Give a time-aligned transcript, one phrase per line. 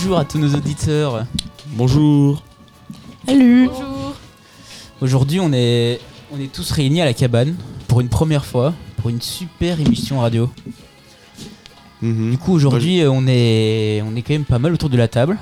[0.00, 1.26] Bonjour à tous nos auditeurs.
[1.70, 2.44] Bonjour.
[3.26, 3.66] Salut.
[3.66, 4.14] Bonjour.
[5.00, 5.98] Aujourd'hui, on est,
[6.32, 7.56] on est tous réunis à la cabane
[7.88, 10.48] pour une première fois, pour une super émission radio.
[12.00, 12.30] Mhm.
[12.30, 15.08] Du coup, aujourd'hui, euh, on est, on est quand même pas mal autour de la
[15.08, 15.36] table.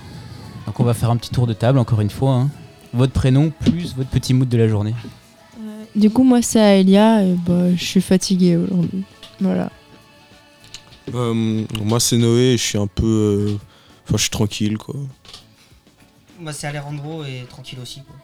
[0.64, 2.32] Donc, on va faire un petit tour de table, encore une fois.
[2.32, 2.50] hein.
[2.94, 4.94] Votre prénom plus votre petit mood de la journée.
[5.94, 9.04] Du coup, moi, c'est Aelia et bah, je suis fatiguée aujourd'hui.
[9.38, 9.70] Voilà.
[11.14, 13.04] Euh, moi c'est Noé et je suis un peu...
[13.06, 13.56] euh,
[14.06, 14.94] Enfin je suis tranquille quoi.
[16.38, 18.14] Moi c'est Alejandro et tranquille aussi quoi.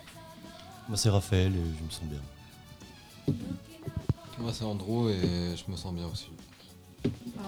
[0.88, 3.34] Moi c'est Raphaël et je me sens bien.
[4.38, 5.20] Moi c'est Andro et
[5.56, 6.28] je me sens bien aussi.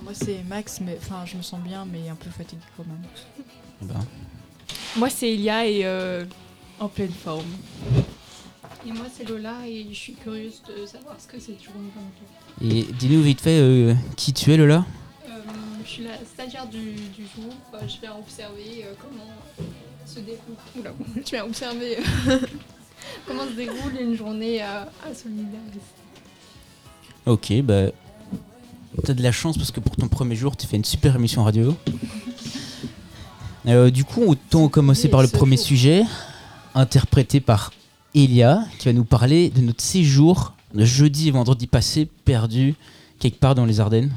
[0.02, 3.02] moi c'est Max, mais enfin je me sens bien, mais un peu fatiguée quand même.
[3.82, 4.04] Ben,
[4.96, 6.24] Moi c'est Elia et euh,
[6.80, 7.46] en pleine forme.
[8.84, 11.74] Et moi c'est Lola et je suis curieuse de savoir ce que c'est toujours
[12.60, 12.68] une.
[12.68, 14.84] Et dis-nous vite fait euh, qui tu es, Lola?
[15.84, 16.78] Je suis la stagiaire du,
[17.16, 19.24] du jour, Bah, je viens observer euh, comment
[20.06, 20.56] se déroule.
[20.78, 20.92] Oula,
[21.24, 22.38] je viens observer euh,
[23.26, 25.80] comment se déroule une journée à, à Solidaris.
[27.26, 27.90] Ok, bah.
[29.04, 31.42] T'as de la chance parce que pour ton premier jour, tu fais une super émission
[31.42, 31.76] radio.
[33.66, 36.04] Euh, du coup, autant commencer par le premier sujet,
[36.76, 37.72] interprété par
[38.14, 42.74] Elia, qui va nous parler de notre séjour de jeudi et vendredi passé, perdu
[43.18, 44.12] quelque part dans les Ardennes.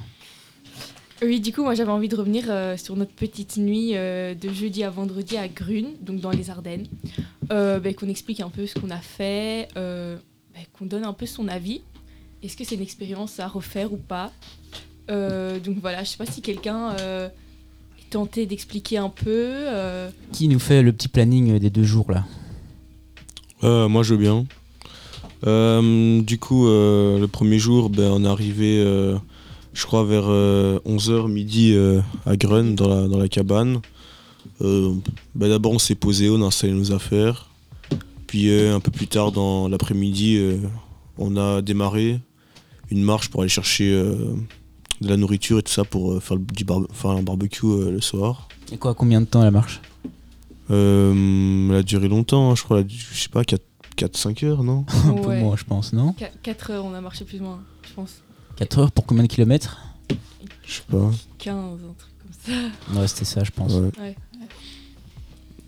[1.23, 4.50] Oui, du coup, moi j'avais envie de revenir euh, sur notre petite nuit euh, de
[4.50, 6.86] jeudi à vendredi à Grune, donc dans les Ardennes.
[7.52, 10.16] Euh, ben, qu'on explique un peu ce qu'on a fait, euh,
[10.54, 11.82] ben, qu'on donne un peu son avis.
[12.44, 14.32] Est-ce que c'est une expérience à refaire ou pas
[15.10, 17.30] Euh, Donc voilà, je sais pas si quelqu'un euh,
[18.00, 19.26] est tenté d'expliquer un peu.
[19.28, 22.26] euh, Qui nous fait le petit planning des deux jours là?
[23.64, 24.45] Euh, moi je veux bien.
[25.48, 29.18] Euh, du coup euh, le premier jour ben, on est arrivé euh,
[29.78, 33.80] je crois vers 11h midi euh, à Grun dans la, dans la cabane.
[34.61, 34.93] Euh,
[35.36, 37.49] ben, D'abord on s'est posé, on a installé nos affaires.
[38.26, 40.58] Puis euh, un peu plus tard dans l'après-midi euh,
[41.17, 42.20] on a démarré
[42.89, 44.16] une marche pour aller chercher euh,
[45.02, 47.92] de la nourriture et tout ça pour euh, faire, le- du faire un barbecue euh,
[47.92, 48.48] le soir.
[48.71, 49.80] Et quoi, combien de temps la marche?
[50.71, 54.43] Euh, elle a duré longtemps, hein, je crois, elle a dû- je sais pas, 4-5
[54.45, 54.86] heures, non?
[55.05, 55.39] Un peu ouais.
[55.42, 56.14] moins, je pense, non?
[56.43, 58.21] 4 heures, on a marché plus ou moins, je pense.
[58.58, 59.78] 4 heures pour combien de kilomètres?
[60.66, 61.12] Je sais pas.
[61.40, 62.54] 15, un truc comme
[62.94, 63.00] ça.
[63.00, 63.73] Ouais, c'était ça, je pense.
[63.73, 63.92] Ouais.
[64.00, 64.16] Ouais.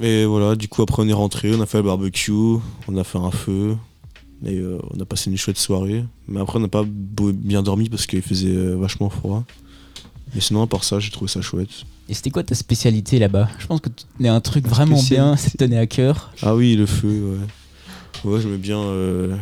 [0.01, 2.31] Et voilà, du coup après on est rentré, on a fait le barbecue,
[2.87, 3.75] on a fait un feu,
[4.45, 6.05] et euh, on a passé une chouette soirée.
[6.29, 9.43] Mais après on n'a pas beau- bien dormi parce qu'il faisait euh, vachement froid.
[10.33, 11.69] Mais sinon à part ça j'ai trouvé ça chouette.
[12.07, 13.49] Et c'était quoi ta spécialité là-bas?
[13.59, 16.31] Je pense que tu as un truc vraiment bien, ça te tenait à cœur.
[16.41, 17.37] Ah oui le feu,
[18.23, 18.31] ouais.
[18.31, 19.35] Ouais j'aimais bien euh,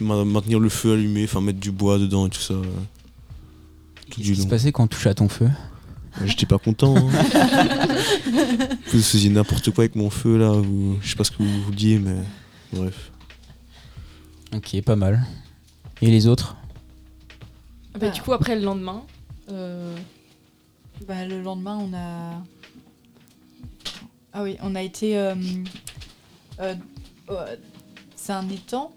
[0.00, 2.54] maintenir le feu allumé, enfin mettre du bois dedans et tout ça.
[2.54, 2.62] tout
[4.10, 5.46] Qu'est-ce qui se passait quand on touchait à ton feu?
[6.20, 6.96] Ouais, J'étais pas content.
[6.96, 7.08] Hein.
[8.92, 10.98] vous faisiez n'importe quoi avec mon feu là, vous...
[11.02, 12.16] je sais pas ce que vous vouliez mais
[12.72, 13.12] bref.
[14.54, 15.24] Ok, pas mal.
[16.02, 16.56] Et les autres?
[17.94, 18.10] Ah bah, Ah.
[18.10, 19.02] Du coup, après le lendemain,
[19.52, 19.94] euh,
[21.06, 22.42] Bah, le lendemain, on a.
[24.32, 25.16] Ah oui, on a été.
[25.18, 25.34] euh,
[26.60, 26.74] euh,
[27.30, 27.56] euh,
[28.16, 28.92] c'est un étang,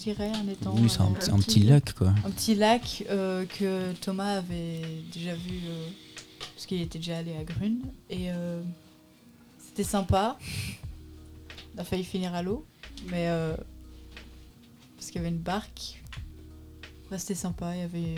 [0.00, 0.74] dirais, un étang.
[0.76, 2.08] Oui, c'est un, petit lac quoi.
[2.24, 4.80] Un petit lac euh, que Thomas avait
[5.12, 5.88] déjà vu, euh,
[6.54, 7.82] parce qu'il était déjà allé à Grune.
[8.08, 8.62] Et euh,
[9.58, 10.38] c'était sympa.
[11.76, 12.66] On a failli finir à l'eau,
[13.10, 13.28] mais.
[14.96, 16.02] parce qu'il y avait une barque.
[17.16, 18.14] C'était sympa, il y avait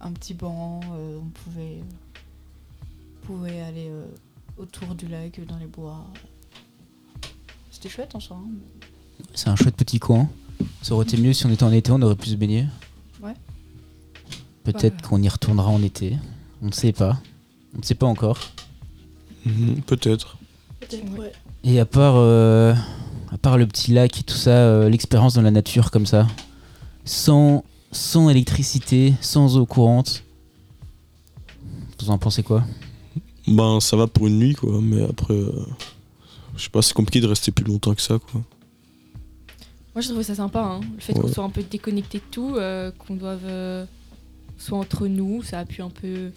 [0.00, 1.78] un petit banc, on pouvait,
[3.22, 3.88] on pouvait aller
[4.56, 6.04] autour du lac, dans les bois.
[7.70, 8.36] C'était chouette en soi.
[8.36, 8.50] hein.
[9.34, 10.28] C'est un chouette petit coin.
[10.82, 12.66] Ça aurait été mieux si on était en été, on aurait pu se baigner.
[13.22, 13.34] Ouais.
[14.64, 16.16] Peut-être qu'on y retournera en été.
[16.62, 17.18] On ne sait pas.
[17.74, 18.38] On ne sait pas encore.
[19.44, 20.36] Mhm, Peut-être.
[21.18, 21.32] Ouais.
[21.64, 22.74] Et à part, euh,
[23.30, 26.26] à part le petit lac et tout ça, euh, l'expérience dans la nature comme ça,
[27.04, 30.22] sans, sans électricité, sans eau courante,
[32.00, 32.64] vous en pensez quoi?
[33.46, 35.66] Ben ça va pour une nuit quoi, mais après euh,
[36.56, 38.40] je sais pas, c'est compliqué de rester plus longtemps que ça quoi.
[39.94, 42.54] Moi je trouve ça sympa, hein, le fait qu'on soit un peu déconnecté de tout,
[42.56, 43.84] euh, qu'on doive euh,
[44.58, 46.30] soit entre nous, ça a pu un peu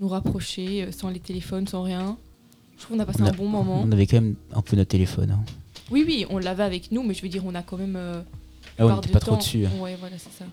[0.00, 2.16] nous rapprocher, euh, sans les téléphones, sans rien.
[2.76, 3.82] Je trouve qu'on a passé On a- un bon moment.
[3.84, 5.30] On avait quand même un peu notre téléphone.
[5.32, 5.40] hein.
[5.90, 7.96] Oui, oui, on l'avait avec nous, mais je veux dire, on a quand même.
[7.96, 8.22] euh,
[8.78, 9.66] Là, on part n'était du pas trop temps- dessus.
[9.66, 9.70] hein.
[9.80, 10.44] Ouais, voilà, c'est ça.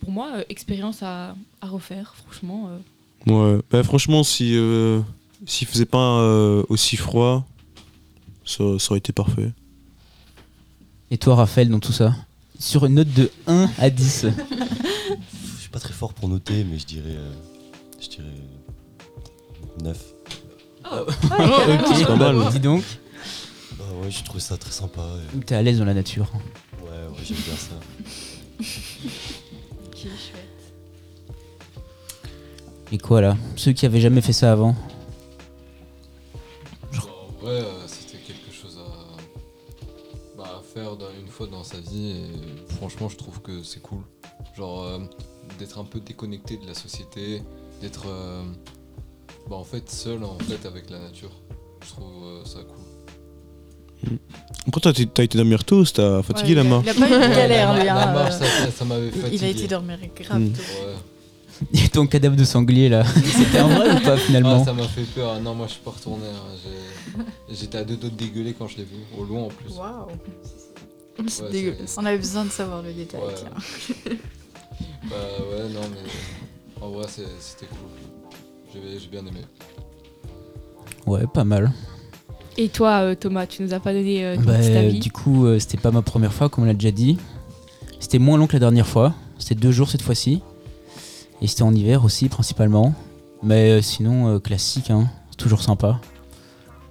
[0.00, 2.68] Pour moi, euh, expérience à, à refaire, franchement.
[2.68, 2.78] euh,
[3.26, 5.00] Ouais, bah franchement si euh,
[5.44, 7.46] s'il faisait pas euh, aussi froid,
[8.46, 9.52] ça, ça aurait été parfait.
[11.10, 12.14] Et toi, Raphaël, dans tout ça
[12.58, 14.26] Sur une note de 1 à 10.
[15.56, 17.04] Je suis pas très fort pour noter, mais je dirais.
[17.16, 17.32] euh,
[18.00, 18.24] je dirais.
[19.82, 19.98] 9.
[20.92, 22.36] Oh, ok, pas mal.
[22.50, 22.82] Dis donc,
[23.78, 25.02] Bah ouais, j'ai trouvé ça très sympa.
[25.36, 26.28] et- t'es à l'aise dans la nature.
[26.82, 27.74] Ouais, ouais, j'aime bien ça.
[29.92, 30.72] Qui est chouette.
[32.92, 33.36] Et quoi là?
[33.56, 34.74] Ceux qui avaient jamais fait ça avant?
[36.94, 37.79] En vrai, euh,
[40.74, 40.90] faire
[41.20, 44.02] une fois dans sa vie et franchement, je trouve que c'est cool.
[44.56, 44.98] Genre, euh,
[45.58, 47.42] d'être un peu déconnecté de la société,
[47.80, 48.42] d'être euh,
[49.48, 51.32] bah, en fait seul en fait avec la nature.
[51.84, 54.18] Je trouve euh, ça cool.
[54.64, 57.10] Pourquoi toi, t'as été dormir tôt T'as fatigué Ouais, la main Il a pas eu
[57.28, 57.86] de galère, la, lui.
[57.86, 59.36] la hein, marche, ça, ça m'avait fatigué.
[59.36, 60.52] Il a été dormir grave Mm.
[60.52, 60.60] tôt.
[60.60, 60.94] Ouais.
[61.84, 64.88] Et ton cadavre de sanglier là C'était un vrai ou pas finalement Ah, ça m'a
[64.88, 65.38] fait peur.
[65.42, 66.24] Non, moi je suis pas retourné.
[66.26, 67.22] hein.
[67.50, 69.70] J'étais à deux doigts de dégueuler quand je l'ai vu, au loin en plus.
[69.74, 70.06] Waouh.
[71.26, 71.96] C'est dégueulasse.
[71.98, 73.20] On avait besoin de savoir le détail.
[73.20, 73.34] Ouais.
[73.36, 74.14] tiens.
[75.04, 75.16] Bah
[75.50, 78.80] ouais, non, mais en vrai, c'est- c'était cool.
[78.98, 79.40] J'ai bien aimé.
[81.06, 81.72] Ouais, pas mal.
[82.58, 85.10] Et toi, euh, Thomas, tu nous as pas donné euh, ton Bah, petit avis du
[85.10, 87.18] coup, euh, c'était pas ma première fois, comme on l'a déjà dit.
[87.98, 89.14] C'était moins long que la dernière fois.
[89.38, 90.42] C'était deux jours cette fois-ci.
[91.40, 92.94] Et c'était en hiver aussi, principalement.
[93.42, 95.08] Mais euh, sinon, euh, classique, hein.
[95.30, 96.00] C'est toujours sympa.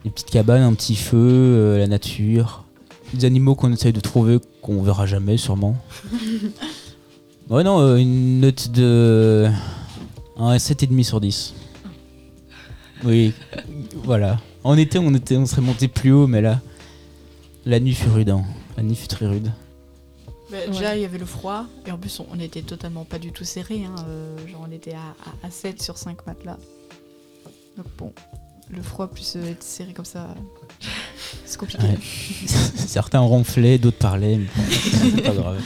[0.04, 2.66] Des petites cabanes, un petit feu, euh, la nature.
[3.14, 5.76] Des animaux qu'on essaye de trouver, qu'on verra jamais, sûrement.
[7.50, 9.50] ouais, non, euh, une note de.
[10.38, 11.54] Un 7,5 sur 10.
[13.04, 13.34] Oui,
[14.04, 14.40] voilà.
[14.64, 16.60] En été, on, était, on serait monté plus haut, mais là,
[17.66, 18.30] la nuit fut rude.
[18.30, 18.44] hein.
[18.78, 19.52] La nuit fut très rude.
[20.52, 20.68] Bah, Ouais.
[20.68, 21.66] Déjà, il y avait le froid.
[21.86, 23.84] Et en plus, on, on était totalement pas du tout serré.
[23.86, 23.96] Hein.
[24.08, 26.58] euh, genre, on était à, à, à 7 sur 5 matelas.
[27.78, 28.14] Donc, bon,
[28.70, 30.28] le froid plus euh, être serré comme ça,
[31.46, 31.84] c'est compliqué.
[31.84, 31.98] Ouais.
[32.48, 35.62] Certains ronflaient, d'autres parlaient, mais bon, c'est pas grave.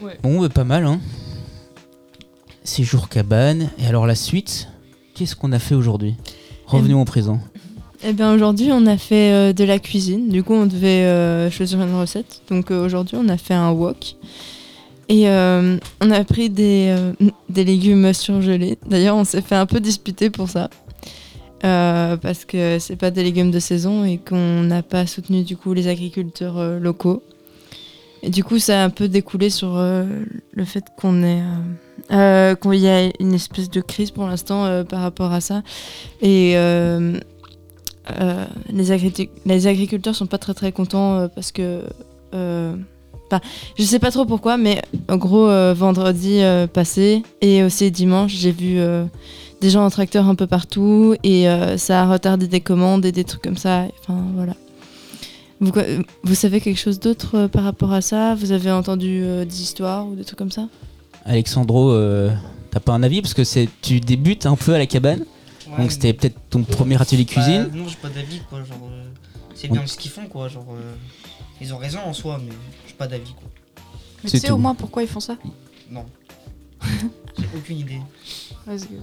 [0.00, 0.18] Ouais.
[0.22, 1.00] Bon, bah, pas mal, hein.
[2.64, 3.70] Séjour cabane.
[3.78, 4.68] Et alors, la suite,
[5.14, 6.16] qu'est-ce qu'on a fait aujourd'hui?
[6.66, 7.40] Revenons au présent.
[8.04, 10.28] Eh bien aujourd'hui on a fait euh, de la cuisine.
[10.28, 12.42] Du coup on devait euh, choisir une recette.
[12.50, 14.16] Donc euh, aujourd'hui on a fait un wok.
[15.08, 17.12] Et euh, on a pris des, euh,
[17.48, 18.78] des légumes surgelés.
[18.86, 20.70] D'ailleurs on s'est fait un peu disputer pour ça.
[21.64, 25.56] Euh, parce que c'est pas des légumes de saison et qu'on n'a pas soutenu du
[25.56, 27.22] coup les agriculteurs locaux.
[28.22, 31.20] Et du coup ça a un peu découlé sur le fait qu'on
[32.10, 35.62] qu'il y a une espèce de crise pour l'instant par rapport à ça.
[36.20, 36.56] Et...
[38.72, 41.82] les, agriti- les agriculteurs sont pas très très contents parce que
[43.32, 43.40] enfin,
[43.78, 48.32] je sais pas trop pourquoi mais en gros euh, vendredi euh, passé et aussi dimanche
[48.34, 49.04] j'ai vu euh,
[49.60, 53.12] des gens en tracteur un peu partout et euh, ça a retardé des commandes et
[53.12, 54.54] des trucs comme ça enfin voilà
[56.24, 58.34] vous, savez quelque chose d'autre euh, par rapport à ça?
[58.34, 60.68] Vous avez entendu euh, des histoires ou des trucs comme ça?
[61.24, 62.32] Alexandro, euh,
[62.70, 63.22] t'as pas un avis?
[63.22, 63.42] Parce que
[63.80, 65.24] tu débutes un peu à la cabane.
[65.70, 67.68] Ouais, Donc c'était peut-être ton premier atelier cuisine.
[67.70, 68.58] Bah, non, j'ai pas d'avis, quoi.
[68.64, 69.04] Genre, euh,
[69.54, 70.48] c'est On- bien ce qu'ils font, quoi.
[70.48, 70.94] Genre, euh,
[71.60, 72.52] ils ont raison en soi, mais
[73.02, 73.48] pas d'avis, quoi.
[74.22, 74.54] Mais C'est tu sais tout.
[74.54, 75.36] au moins pourquoi ils font ça
[75.90, 76.06] Non.
[77.36, 78.00] j'ai aucune idée.
[78.64, 78.94] Parce que-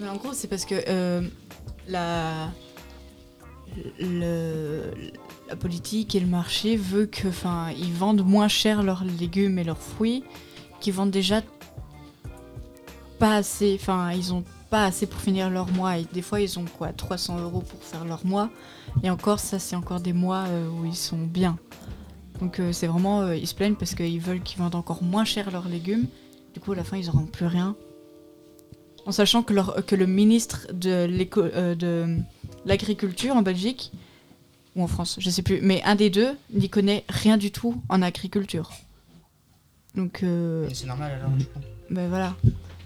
[0.00, 1.22] Mais en gros, c'est parce que euh,
[1.88, 2.50] la...
[3.98, 4.92] Le...
[5.48, 9.64] la politique et le marché veut que, enfin, ils vendent moins cher leurs légumes et
[9.64, 10.22] leurs fruits,
[10.80, 11.42] qu'ils vendent déjà
[13.18, 15.98] pas assez, enfin, ils ont pas assez pour finir leur mois.
[15.98, 18.48] Et des fois, ils ont quoi, 300 euros pour faire leur mois.
[19.02, 21.58] Et encore, ça, c'est encore des mois euh, où ils sont bien.
[22.40, 25.24] Donc, euh, c'est vraiment, euh, ils se plaignent parce qu'ils veulent qu'ils vendent encore moins
[25.24, 26.06] cher leurs légumes.
[26.54, 27.76] Du coup, à la fin, ils n'auront plus rien.
[29.06, 31.08] En sachant que, leur- que le ministre de
[31.82, 32.16] euh,
[32.64, 33.92] l'agriculture en Belgique,
[34.76, 37.80] ou en France, je sais plus, mais un des deux n'y connaît rien du tout
[37.88, 38.70] en agriculture.
[39.94, 41.58] Donc, euh, C'est normal alors, du coup.
[41.90, 42.36] ben voilà.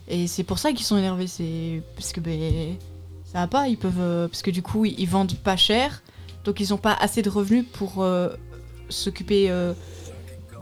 [0.09, 2.77] Et c'est pour ça qu'ils sont énervés, c'est parce que ben
[3.25, 6.03] ça va pas, ils peuvent parce que du coup ils, vendent pas cher,
[6.45, 8.05] donc ils ont pas assez de revenus pour
[8.89, 9.73] s'occuper, euh,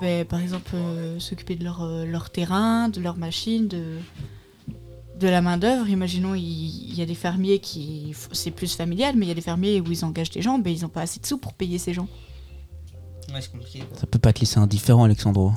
[0.00, 3.85] ben, par exemple euh, s'occuper de leur, euh, leur terrain, de leurs machines, de
[5.19, 5.87] de la main d'œuvre.
[5.89, 9.35] Imaginons il, il y a des fermiers qui c'est plus familial, mais il y a
[9.35, 11.53] des fermiers où ils engagent des gens, ben ils ont pas assez de sous pour
[11.53, 12.09] payer ces gens.
[13.33, 13.83] Ouais, c'est compliqué.
[13.97, 15.53] Ça peut pas te laisser indifférent, Alexandro.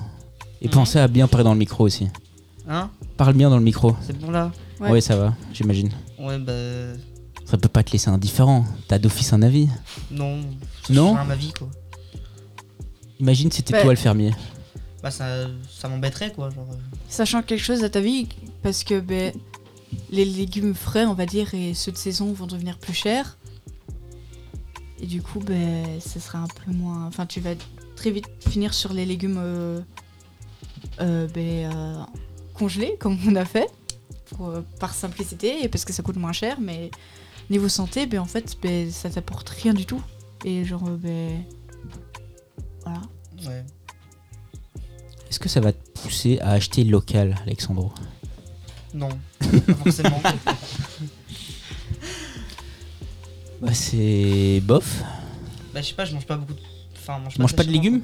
[0.62, 0.72] Et Mhm.
[0.74, 2.08] pensez à bien parler dans le micro aussi.
[2.68, 3.96] Hein Parle bien dans le micro.
[4.02, 4.92] C'est bon là Ouais.
[4.92, 5.92] Ouais, ça va, j'imagine.
[6.20, 6.54] Ouais, bah.
[7.46, 8.66] Ça peut pas te laisser indifférent.
[8.88, 9.70] T'as d'office un avis.
[10.12, 10.42] Non.
[10.90, 11.70] Non vie, quoi.
[13.20, 13.82] Imagine si c'était Ouais.
[13.84, 14.32] toi le fermier.
[15.02, 16.50] Bah, ça, ça m'embêterait, quoi.
[16.50, 16.66] Genre.
[16.72, 16.76] euh.
[17.10, 18.28] Ça change quelque chose à ta vie
[18.62, 19.34] parce que ben,
[20.12, 23.38] les légumes frais, on va dire, et ceux de saison vont devenir plus chers.
[25.02, 27.06] Et du coup, ben, ce sera un peu moins.
[27.06, 27.52] Enfin, tu vas
[27.96, 29.82] très vite finir sur les légumes euh,
[31.02, 32.04] euh, euh,
[32.54, 33.70] congelés, comme on a fait,
[34.32, 36.58] pour, euh, par simplicité et parce que ça coûte moins cher.
[36.62, 36.90] Mais
[37.50, 40.02] niveau santé, ben, en fait, ben, ça t'apporte rien du tout.
[40.46, 41.44] Et genre, euh, ben.
[42.84, 43.02] Voilà.
[43.48, 43.64] Ouais.
[45.30, 47.92] Est-ce que ça va te pousser à acheter local, Alexandro?
[48.94, 49.10] Non,
[49.40, 50.22] pas forcément.
[53.62, 55.02] Bah, c'est bof.
[55.74, 56.60] bah, je sais pas, je mange pas beaucoup de.
[56.98, 58.02] Enfin, mange Tu manges pas de légumes?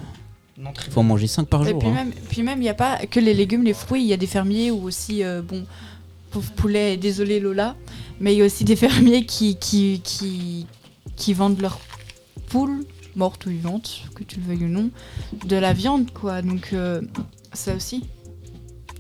[0.58, 1.80] Non, très Faut en manger 5 par Et jour.
[1.80, 1.94] puis hein.
[1.94, 4.02] même, puis même, il n'y a pas que les légumes, les fruits.
[4.02, 5.66] Il y a des fermiers ou aussi, euh, bon,
[6.32, 7.76] pauvre poulet, désolé Lola,
[8.22, 10.66] mais il y a aussi des fermiers qui, qui, qui,
[11.18, 11.80] qui vendent leurs
[12.48, 12.86] poules,
[13.20, 14.90] mortes ou vivantes, que tu le veuilles ou non,
[15.46, 16.42] de la viande, quoi.
[16.42, 17.02] Donc, euh,
[17.54, 18.06] ça aussi.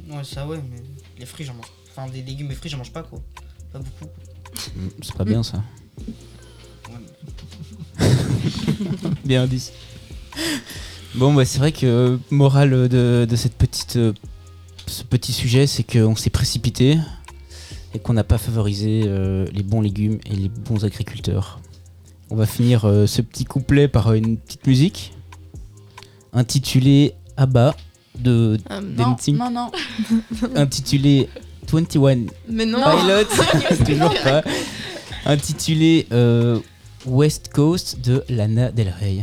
[0.10, 0.82] Ouais, ça ouais, mais
[1.18, 1.72] les fruits, j'en mange.
[1.90, 3.20] Enfin, des légumes et fruits, j'en mange pas, quoi.
[3.72, 4.12] Pas beaucoup.
[4.76, 5.64] Mm, C'est pas bien ça.
[6.90, 8.08] Ouais,
[9.26, 9.72] Bien dit.
[11.16, 14.14] Bon, bah, c'est vrai que euh, morale de, de cette petite, euh,
[14.86, 16.98] ce petit sujet, c'est qu'on s'est précipité
[17.94, 21.60] et qu'on n'a pas favorisé euh, les bons légumes et les bons agriculteurs.
[22.30, 25.14] On va finir euh, ce petit couplet par une petite musique
[26.34, 27.76] intitulée Abba
[28.18, 29.72] de Euh, Non, Dancing, non, non.
[30.56, 31.30] intitulée
[31.72, 34.44] 21 Mais non, Pilot, toujours pas,
[35.26, 36.60] intitulée euh,
[37.06, 39.22] West Coast de Lana Del Rey.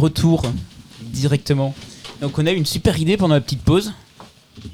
[0.00, 0.42] Retour
[1.02, 1.74] directement.
[2.20, 3.92] Donc on a eu une super idée pendant la petite pause.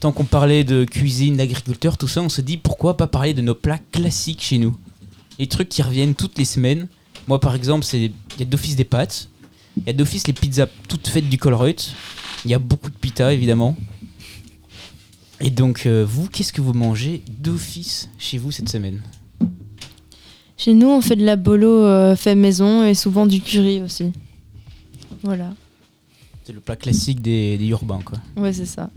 [0.00, 3.42] Tant qu'on parlait de cuisine, d'agriculteur, tout ça, on s'est dit pourquoi pas parler de
[3.42, 4.76] nos plats classiques chez nous?
[5.38, 6.88] Les trucs qui reviennent toutes les semaines.
[7.28, 9.28] Moi par exemple, c'est il y a d'office des pâtes,
[9.76, 11.92] il y a d'office les pizzas toutes faites du Colruyt.
[12.44, 13.76] Il y a beaucoup de pita évidemment.
[15.40, 19.02] Et donc euh, vous, qu'est-ce que vous mangez d'office chez vous cette semaine?
[20.56, 24.12] Chez nous, on fait de la bolo euh, fait maison et souvent du curry aussi.
[25.26, 25.52] Voilà.
[26.44, 28.18] C'est le plat classique des, des urbains quoi.
[28.36, 28.90] Ouais, c'est ça.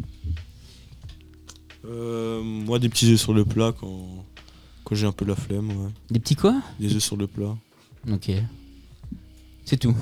[1.86, 4.06] Euh, moi, des petits œufs sur le plat quand,
[4.84, 5.70] quand j'ai un peu la flemme.
[5.70, 5.90] Ouais.
[6.12, 6.62] Des petits quoi?
[6.80, 7.56] Des œufs sur le plat.
[8.12, 8.32] Ok.
[9.66, 9.96] C'est tout.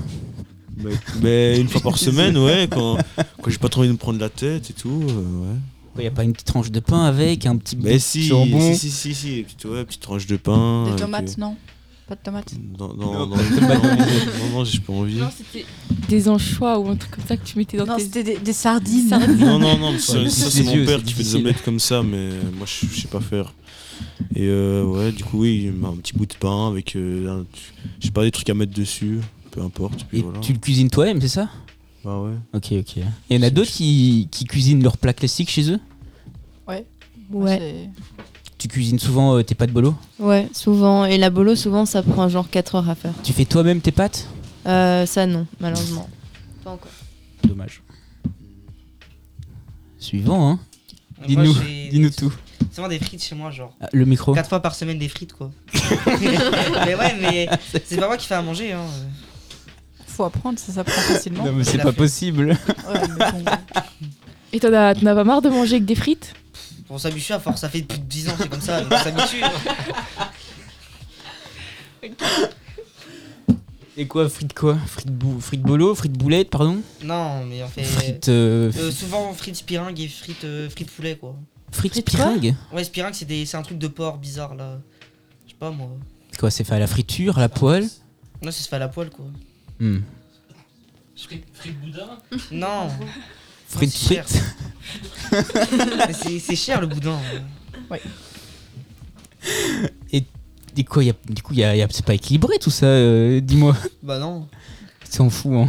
[0.76, 0.92] Mais,
[1.22, 2.98] mais une fois par semaine, ouais, quand,
[3.42, 5.60] quand j'ai pas trop envie de me prendre la tête et tout, euh, ouais.
[5.96, 8.24] Il n'y a pas une petite tranche de pain avec, un petit bout de si,
[8.24, 10.92] jambon si, si, si, si, petite, ouais, petite tranche de pain.
[10.92, 11.56] Des tomates, euh, non?
[12.08, 13.38] Pas de tomates Non, non, non, Non, non,
[13.68, 15.16] non, non, j'ai pas envie.
[15.18, 15.66] Non, c'était
[16.08, 18.04] des anchois ou un truc comme ça que tu mettais dans Non, tes.
[18.04, 19.10] c'était des, des sardines.
[19.40, 22.04] Non, non, non, ça, Ouais, ça, c'est mon père qui fait des omelettes comme ça,
[22.04, 23.54] mais moi je, je sais pas faire.
[24.36, 27.44] Et euh, ouais, du coup, oui, un petit bout de pain avec, euh,
[28.00, 29.20] je sais pas, des trucs à mettre dessus,
[29.52, 30.06] peu importe.
[30.08, 30.40] Puis Et voilà.
[30.40, 31.50] tu le cuisines toi-même, c'est ça?
[32.06, 32.36] Bah ouais.
[32.54, 32.98] Ok, ok.
[32.98, 35.80] Et il y en a d'autres qui, qui cuisinent leurs plats classiques chez eux?
[36.68, 36.86] Ouais.
[37.32, 37.90] Ouais.
[38.58, 41.06] Tu cuisines souvent euh, tes pâtes bolo Ouais, souvent.
[41.06, 43.14] Et la bolo, souvent, ça prend genre 4 heures à faire.
[43.24, 44.28] Tu fais toi-même tes pâtes
[44.66, 46.10] Euh, ça, non, malheureusement.
[46.64, 46.92] Pas encore.
[47.44, 47.84] Dommage.
[50.00, 50.60] Suivant, hein
[51.28, 51.54] Dis-nous,
[51.92, 52.34] dis-nous tout.
[52.60, 53.74] C'est vraiment des frites chez moi, genre.
[53.82, 55.52] Ah, le micro 4 fois par semaine des frites, quoi.
[56.86, 57.50] mais ouais, mais
[57.86, 58.86] c'est pas moi qui fais à manger, hein.
[60.06, 61.46] Faut apprendre, ça s'apprend facilement.
[61.46, 61.98] Non, mais c'est pas fait.
[61.98, 62.58] possible.
[62.68, 63.52] Ouais, mais bon.
[64.54, 66.34] Et t'en as, t'en as pas marre de manger avec des frites?
[66.90, 68.98] On s'habitue à force, ça fait plus de 10 ans, c'est comme ça, donc on
[69.04, 69.44] s'habitue.
[73.98, 74.78] Et quoi Frites quoi?
[74.86, 76.82] Frites, bou- frites bolo Frites boulettes, pardon?
[77.04, 77.84] Non, mais on fait.
[77.84, 78.30] Frites.
[78.30, 81.36] euh, Euh, souvent frites spiringue et frites, euh, frites poulet, quoi.
[81.72, 84.80] frites frites piringues Ouais, spiringue, c'est des- c'est un truc de porc bizarre, là.
[85.46, 85.90] Je sais pas, moi.
[86.40, 87.88] Quoi, c'est fait à la friture, à la poêle?
[88.44, 89.26] Non, ça se fait à la poêle, quoi.
[89.80, 89.96] Hmm.
[89.96, 90.04] Non,
[91.16, 91.46] Frites
[92.32, 92.90] c'est cher.
[93.68, 93.92] Frites
[96.14, 97.18] c'est c'est cher le boudin.
[100.80, 102.86] Et quoi, y a, du coup, y a, y a- c'est pas équilibré tout ça,
[102.86, 103.76] euh, dis-moi.
[104.04, 104.48] Bah non,
[105.10, 105.68] S'en fout, hein.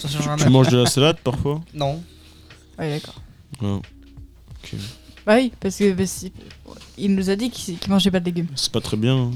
[0.00, 2.02] ça changera Tu manges de la salade parfois Non.
[2.78, 3.22] Ouais, d'accord.
[3.62, 3.80] Non.
[5.24, 6.32] Bah oui, parce que bah, si-
[6.98, 8.48] il nous a dit qu'il qu'il mangeait pas de légumes.
[8.56, 9.16] C'est pas très bien.
[9.16, 9.30] hein.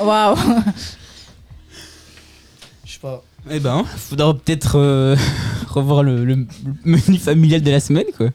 [0.04, 0.36] Waouh
[2.84, 3.24] Je sais pas.
[3.50, 5.16] Eh ben, faudra peut-être euh,
[5.68, 6.46] revoir le, le
[6.84, 8.30] menu familial de la semaine, quoi.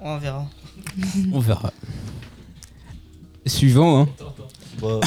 [0.00, 0.46] On verra.
[1.32, 1.72] On verra.
[3.46, 4.08] Suivant, hein.
[4.82, 5.00] Bah,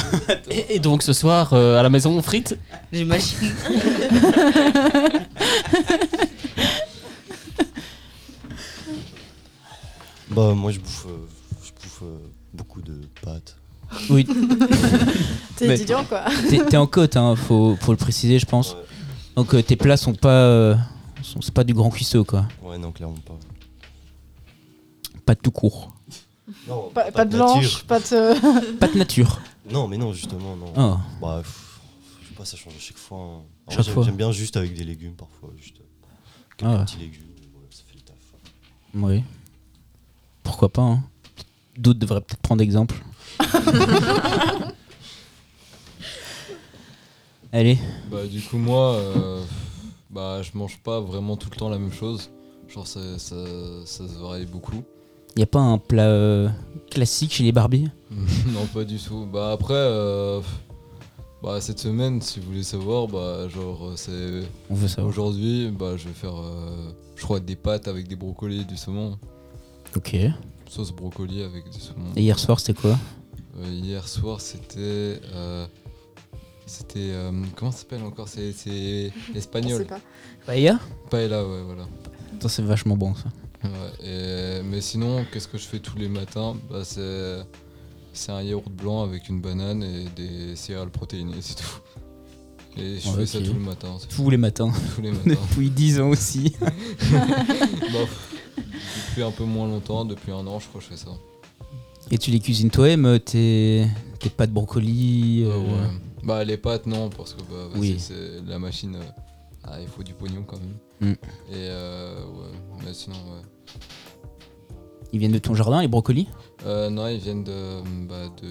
[0.50, 2.58] Et, et donc ce soir, euh, à la maison, frites
[2.92, 3.36] J'imagine.
[10.30, 11.26] bah, moi je bouffe, euh,
[11.64, 12.18] je bouffe euh,
[12.54, 13.56] beaucoup de pâtes.
[14.08, 14.26] Oui,
[15.56, 16.24] T'es étudiant quoi.
[16.48, 18.72] t'es en côte, hein, faut, faut le préciser, je pense.
[18.72, 18.78] Ouais,
[19.36, 20.28] Donc euh, tes plats sont pas.
[20.44, 20.76] euh,
[21.22, 22.46] sont- c'est pas du grand cuisseau, quoi.
[22.62, 23.38] ouais, non, clairement pas.
[25.24, 25.94] Pas de tout court.
[26.68, 27.84] Non, Pas, pas de blanche, nature.
[27.84, 28.76] pas de.
[28.78, 29.40] Pas de nature.
[29.70, 30.72] Non, mais non, justement, non.
[30.76, 30.96] Oh.
[31.20, 31.80] Bah, pff,
[32.22, 33.18] je sais pas, ça change à chaque fois.
[33.18, 33.42] hein.
[33.66, 34.04] En Chaque vrai, j'aime- fois.
[34.04, 35.84] J'aime bien juste avec des légumes parfois, juste euh,
[36.58, 36.84] quelques Ah ouais.
[36.84, 37.22] petits légumes,
[37.54, 38.16] voilà, ça fait le taf.
[38.94, 39.22] Oui.
[40.42, 41.02] Pourquoi pas, hein.
[41.78, 42.96] D'autres devraient peut-être prendre exemple.
[47.52, 47.78] Allez,
[48.10, 49.42] Bah du coup moi, euh,
[50.10, 52.30] bah je mange pas vraiment tout le temps la même chose.
[52.68, 53.36] Genre ça, ça,
[53.84, 54.82] ça se varie beaucoup.
[55.36, 56.48] y a pas un plat euh,
[56.90, 57.88] classique chez les barbiers?
[58.54, 59.26] Non pas du tout.
[59.30, 60.40] Bah après, euh,
[61.42, 65.10] bah cette semaine si vous voulez savoir, bah genre c'est On veut savoir.
[65.10, 66.34] aujourd'hui, bah je vais faire,
[67.16, 69.18] je crois des pâtes avec des brocolis et du saumon,
[69.94, 70.14] Ok.
[70.14, 70.30] Et
[70.70, 72.12] sauce brocoli avec du saumon.
[72.16, 72.98] hier soir, c'était quoi?
[73.68, 75.20] Hier soir c'était,
[76.72, 78.28] c'était euh, comment ça s'appelle encore?
[78.28, 78.54] C'est
[79.34, 79.84] espagnol.
[79.86, 80.00] pas.
[80.46, 80.78] Paella?
[81.10, 81.86] Paella ouais voilà.
[82.34, 83.24] Attends, c'est vachement bon ça.
[83.64, 86.56] Ouais, et- mais sinon, qu'est-ce que je fais tous les matins?
[86.70, 87.38] Bah, c'est,
[88.12, 91.80] c'est un yaourt blanc avec une banane et des céréales protéinées, c'est tout.
[92.76, 94.72] Et je Ouais, fais ça tout le matin, Tous les matins.
[94.96, 95.30] tous les matins.
[95.50, 96.54] Depuis 10 ans aussi.
[97.12, 97.20] Bah,
[97.92, 98.34] pff,
[99.10, 101.10] depuis un peu moins longtemps, depuis un an, je crois que je fais ça.
[102.10, 103.86] Et tu les cuisines toi-même euh, tes,
[104.18, 105.88] tes pâtes brocoli euh, Euh, ouais.
[106.22, 107.96] Bah, les pâtes, non, parce que bah, Oui.
[107.98, 108.96] c'est la machine.
[108.96, 109.02] euh,
[109.64, 111.10] ah, il faut du pognon quand même.
[111.10, 111.14] Mm.
[111.50, 113.42] Et euh, ouais, mais sinon, ouais.
[115.12, 116.28] Ils viennent de ton jardin, les brocolis?
[116.64, 118.48] Euh, non, ils viennent de, bah, de,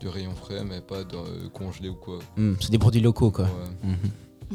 [0.00, 2.18] du rayon frais, mais pas de euh, congelé ou quoi.
[2.36, 3.44] Hmm, C'est des produits locaux, quoi.
[3.44, 3.90] Ouais.
[3.90, 4.54] Mhm.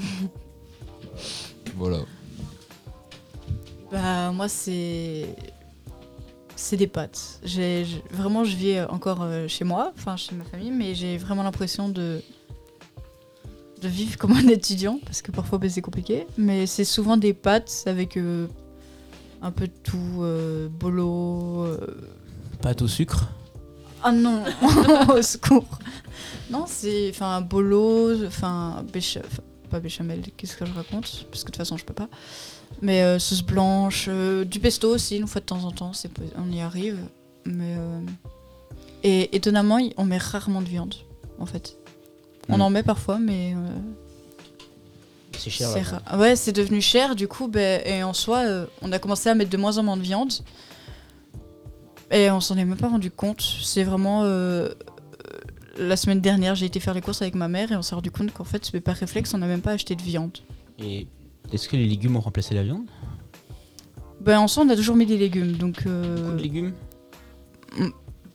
[1.77, 1.97] Voilà.
[3.91, 5.35] Bah moi c'est
[6.55, 7.39] c'est des pâtes.
[7.43, 11.43] J'ai vraiment je vis encore euh, chez moi, enfin chez ma famille, mais j'ai vraiment
[11.43, 12.21] l'impression de
[13.81, 16.25] de vivre comme un étudiant parce que parfois bah, c'est compliqué.
[16.37, 18.47] Mais c'est souvent des pâtes avec euh,
[19.41, 21.65] un peu de tout, euh, bolo.
[21.65, 21.77] euh,
[22.61, 23.27] Pâte au sucre
[24.03, 24.43] Ah non,
[25.13, 25.65] au secours.
[26.49, 29.21] Non, c'est enfin bolo, enfin bécha-
[29.69, 31.25] pas béchamel, qu'est-ce que je raconte?
[31.29, 32.07] Parce que de toute façon, je peux pas.
[32.83, 35.93] Mais euh, sauce blanche, euh, du pesto aussi, une fois de temps en temps,
[36.37, 36.99] on y arrive.
[37.45, 37.99] Mais euh,
[39.03, 40.93] et étonnamment, on met rarement de viande,
[41.39, 41.77] en fait.
[42.49, 42.61] On Mm.
[42.61, 43.57] en met parfois, mais euh,
[45.37, 45.69] C'est cher.
[45.69, 46.01] c'est là.
[46.05, 49.29] ra- Ouais, c'est devenu cher, du coup, ben, et en soi, euh, on a commencé
[49.29, 50.33] à mettre de moins en moins de viande.
[52.11, 53.41] Et on s'en est même pas rendu compte.
[53.41, 54.21] C'est vraiment.
[54.23, 54.69] euh,
[55.77, 58.11] la semaine dernière, j'ai été faire les courses avec ma mère et on s'est rendu
[58.11, 60.37] compte qu'en fait, par réflexe, on n'a même pas acheté de viande.
[60.79, 61.07] Et
[61.51, 62.85] est-ce que les légumes ont remplacé la viande?
[64.21, 65.83] Ben, en soi, on a toujours mis des légumes, donc.
[65.85, 66.73] euh, Beaucoup de légumes?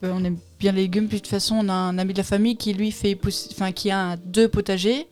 [0.03, 1.09] Ben, on aime bien les légumes.
[1.09, 3.49] Puis de toute façon, on a un ami de la famille qui lui fait pousser,
[3.53, 5.09] enfin qui a un- deux potagers,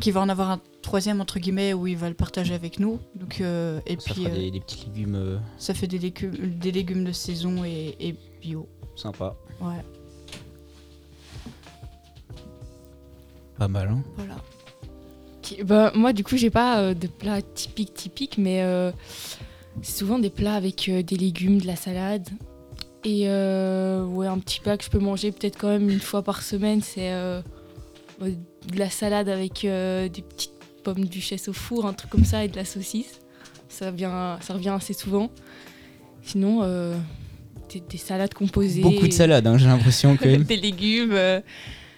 [0.00, 3.00] qui va en avoir un troisième entre guillemets où il va le partager avec nous.
[3.14, 6.32] Donc euh, et Ça puis fera euh, des, des petits légumes ça fait des légumes,
[6.58, 8.66] des légumes de saison et, et bio.
[8.96, 9.36] sympas.
[9.60, 9.84] Ouais,
[13.58, 14.02] Pas mal, hein?
[14.16, 14.36] Voilà.
[15.64, 18.90] Bah, moi, du coup, j'ai pas euh, de plat typique, typique, mais euh,
[19.82, 22.28] c'est souvent des plats avec euh, des légumes, de la salade.
[23.04, 26.40] Et ouais, un petit plat que je peux manger peut-être quand même une fois par
[26.40, 27.12] semaine, c'est
[28.20, 28.36] ouais,
[28.72, 30.52] de la salade avec des petites
[30.84, 33.18] pommes duchesse au four, un truc comme ça, et de la saucisse.
[33.68, 35.32] Ça, vient, ça revient assez souvent.
[36.22, 36.60] Sinon,
[37.72, 38.82] des, des salades composées.
[38.82, 40.36] Beaucoup de salades, hein, j'ai l'impression que.
[40.36, 41.18] des légumes,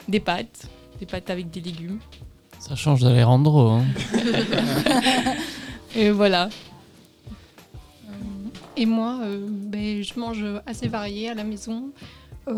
[0.08, 0.68] des pâtes.
[1.00, 1.98] Des pâtes avec des légumes.
[2.66, 3.68] Ça change d'Alejandro.
[3.68, 3.84] Hein.
[5.96, 6.48] Et voilà.
[8.76, 11.90] Et moi, euh, ben, je mange assez varié à la maison.
[12.48, 12.54] Euh,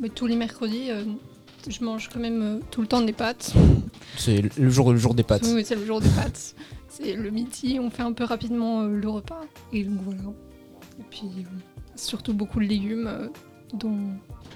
[0.00, 1.04] mais tous les mercredis, euh,
[1.68, 3.54] je mange quand même euh, tout le temps des pâtes.
[4.16, 5.46] C'est le jour, le jour des pâtes.
[5.54, 6.56] Oui, c'est le jour des pâtes.
[6.88, 9.42] C'est le midi, on fait un peu rapidement euh, le repas.
[9.72, 10.22] Et donc voilà.
[10.98, 11.42] Et puis euh,
[11.94, 13.28] surtout beaucoup de légumes euh,
[13.74, 13.96] dans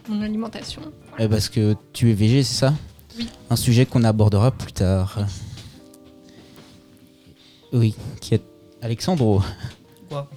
[0.08, 0.82] mon alimentation.
[1.18, 2.74] Eh, parce que tu es végé, c'est ça?
[3.18, 3.28] Oui.
[3.50, 5.18] Un sujet qu'on abordera plus tard.
[7.72, 8.42] Oui, qui est
[8.82, 9.42] Alexandro.
[10.08, 10.28] Quoi?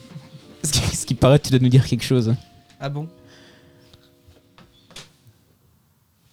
[0.64, 2.34] Ce qui, ce qui paraît, tu dois nous dire quelque chose?
[2.80, 3.08] Ah bon?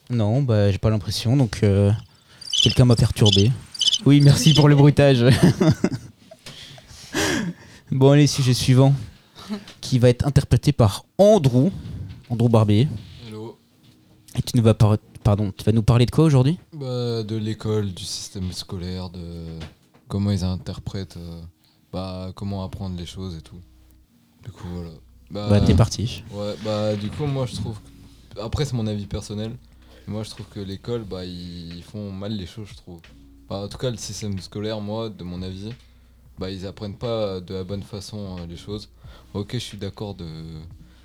[0.09, 1.92] Non, bah j'ai pas l'impression, donc euh,
[2.62, 3.53] quelqu'un m'a perturbé.
[4.05, 5.24] Oui, merci pour le bruitage.
[7.92, 8.92] bon, allez, sujet suivant,
[9.81, 11.68] qui va être interprété par Andrew,
[12.29, 12.88] Andrew Barbier.
[13.29, 13.57] Hello.
[14.37, 16.59] Et tu nous vas par- pardon, tu vas nous parler de quoi aujourd'hui?
[16.72, 19.20] Bah, de l'école, du système scolaire, de
[20.09, 21.40] comment ils interprètent, euh,
[21.92, 23.61] bah, comment apprendre les choses et tout.
[24.44, 24.90] Du coup, voilà.
[25.30, 26.24] Bah, t'es parti.
[26.33, 27.78] Ouais, bah, du coup, moi, je trouve.
[28.35, 29.56] que- Après, c'est mon avis personnel.
[30.06, 33.00] Moi, je trouve que l'école, bah, ils font mal les choses, je trouve.
[33.48, 35.70] Bah, en tout cas, le système scolaire, moi, de mon avis,
[36.38, 38.88] bah, ils apprennent pas de la bonne façon euh, les choses.
[39.35, 40.26] Ok, je suis d'accord de,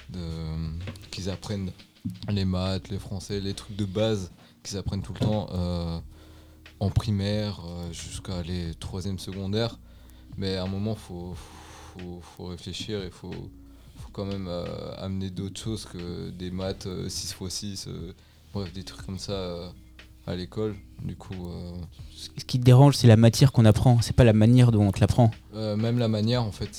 [0.10, 0.20] de
[1.12, 1.72] qu'ils apprennent
[2.30, 4.32] les maths, les français, les trucs de base
[4.64, 6.00] qu'ils apprennent tout le temps euh,
[6.80, 9.78] en primaire euh, jusqu'à les troisième secondaire.
[10.38, 11.36] Mais à un moment, faut,
[11.98, 14.66] faut, faut réfléchir et faut, faut quand même euh,
[14.98, 18.14] amener d'autres choses que des maths euh, 6x6, euh,
[18.54, 19.72] bref, des trucs comme ça
[20.28, 20.76] à l'école.
[21.04, 21.50] Du coup,
[22.16, 24.92] Ce qui te dérange, c'est la matière qu'on apprend, c'est pas la manière dont on
[24.92, 25.30] te l'apprend.
[25.54, 26.70] même la manière, en fait,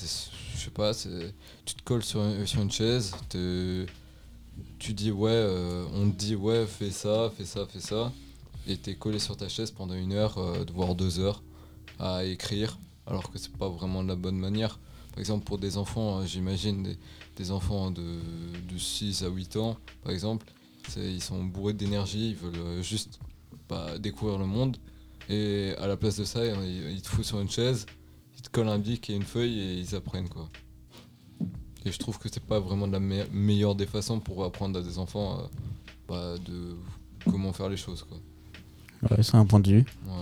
[0.55, 3.85] je sais pas, tu te colles sur, sur une chaise, te-
[4.79, 8.11] tu dis ouais, euh, on te dit ouais, fais ça, fais ça, fais ça,
[8.67, 11.41] et t'es collé sur ta chaise pendant une heure, euh, voire deux heures,
[11.99, 14.79] à écrire, alors que c'est pas vraiment de la bonne manière.
[15.11, 16.95] Par exemple, pour des enfants, euh, j'imagine
[17.35, 18.01] des, enfants de,
[18.69, 20.45] de 6 à 8 ans, par exemple,
[20.95, 23.19] ils sont bourrés d'énergie, ils veulent euh, juste
[23.67, 24.77] bah, découvrir le monde.
[25.29, 27.85] Et à la place de ça, ils, ils te foutent sur une chaise,
[28.35, 30.49] ils te collent un bic et une feuille et ils apprennent quoi.
[31.87, 34.77] Et je trouve que c'est pas vraiment de la me- meilleure des façons pour apprendre
[34.79, 35.43] à des enfants euh,
[36.07, 36.75] bah, de
[37.31, 38.17] comment faire les choses quoi.
[39.09, 39.85] Ouais, c'est un point de vue.
[40.05, 40.13] Ouais.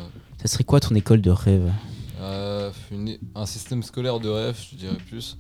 [0.42, 1.72] Ça serait quoi ton école de rêve?
[2.20, 5.38] Euh, une- un système scolaire de rêve, je dirais plus.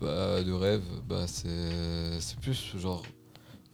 [0.00, 3.02] Bah, de rêve, bah, c'est plus genre,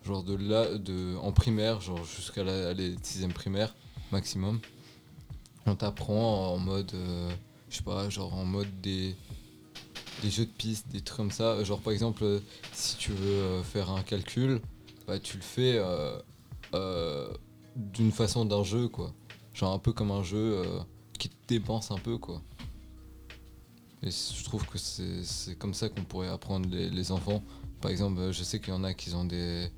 [0.05, 3.75] genre de là, de, en primaire, genre jusqu'à la 6ème primaire
[4.13, 4.59] maximum.
[5.67, 7.31] On t'apprend en mode, euh,
[7.71, 9.15] je sais pas, genre en mode des.
[10.23, 11.63] Des jeux de pistes, des trucs comme ça.
[11.65, 12.41] Genre par exemple, euh,
[12.73, 14.61] si tu veux euh, faire un calcul,
[15.07, 16.19] bah, tu le fais euh,
[16.75, 17.29] euh,
[17.77, 19.13] d'une façon d'un jeu, quoi.
[19.55, 20.81] Genre un peu comme un jeu euh,
[21.19, 22.43] qui te dépense un peu, quoi.
[24.03, 27.43] Et je trouve que c'est comme ça qu'on pourrait apprendre les, enfants.
[27.81, 29.71] Par exemple, euh, je sais qu'il y en a qui ont des,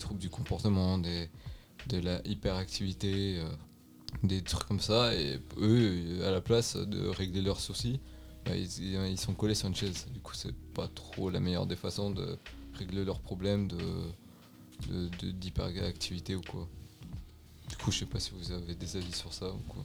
[0.00, 1.28] troubles du comportement, de
[1.90, 3.48] la hyperactivité, euh,
[4.22, 8.00] des trucs comme ça, et eux, à la place de régler leurs soucis,
[8.44, 10.06] bah, ils, sont collés sur une chaise.
[10.12, 12.38] Du coup, c'est pas trop la meilleure des façons de
[12.74, 13.78] régler leurs problèmes de
[15.32, 16.68] d'hyperactivité ou quoi.
[17.68, 19.84] Du coup, je sais pas si vous avez des avis sur ça ou quoi.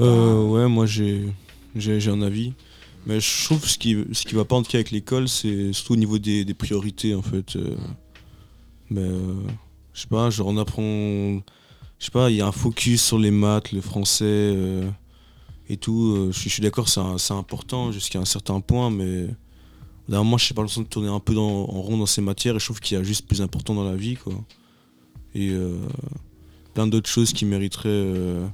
[0.00, 1.32] Euh, ouais, moi j'ai
[2.08, 2.52] un avis.
[3.06, 5.72] Mais je trouve ce qui, ce qui va pas en tout cas avec l'école, c'est
[5.72, 7.56] surtout au niveau des, des priorités en fait.
[7.56, 7.76] euh.
[8.90, 9.34] Mais euh,
[9.94, 11.42] je sais pas, genre on apprend.
[11.98, 14.88] Je sais pas, il y a un focus sur les maths, le français euh,
[15.68, 16.14] et tout.
[16.16, 19.26] euh, je suis- je suis d'accord, c'est important jusqu'à un certain point, mais
[20.08, 22.20] d'un moment, je sais pas, l'impression de tourner un peu dans- en rond dans ces
[22.22, 24.32] matières et je trouve qu'il y a juste plus important dans la vie quoi.
[25.34, 25.76] Et euh,
[26.74, 27.88] plein d'autres choses qui mériteraient.
[27.90, 28.46] euh,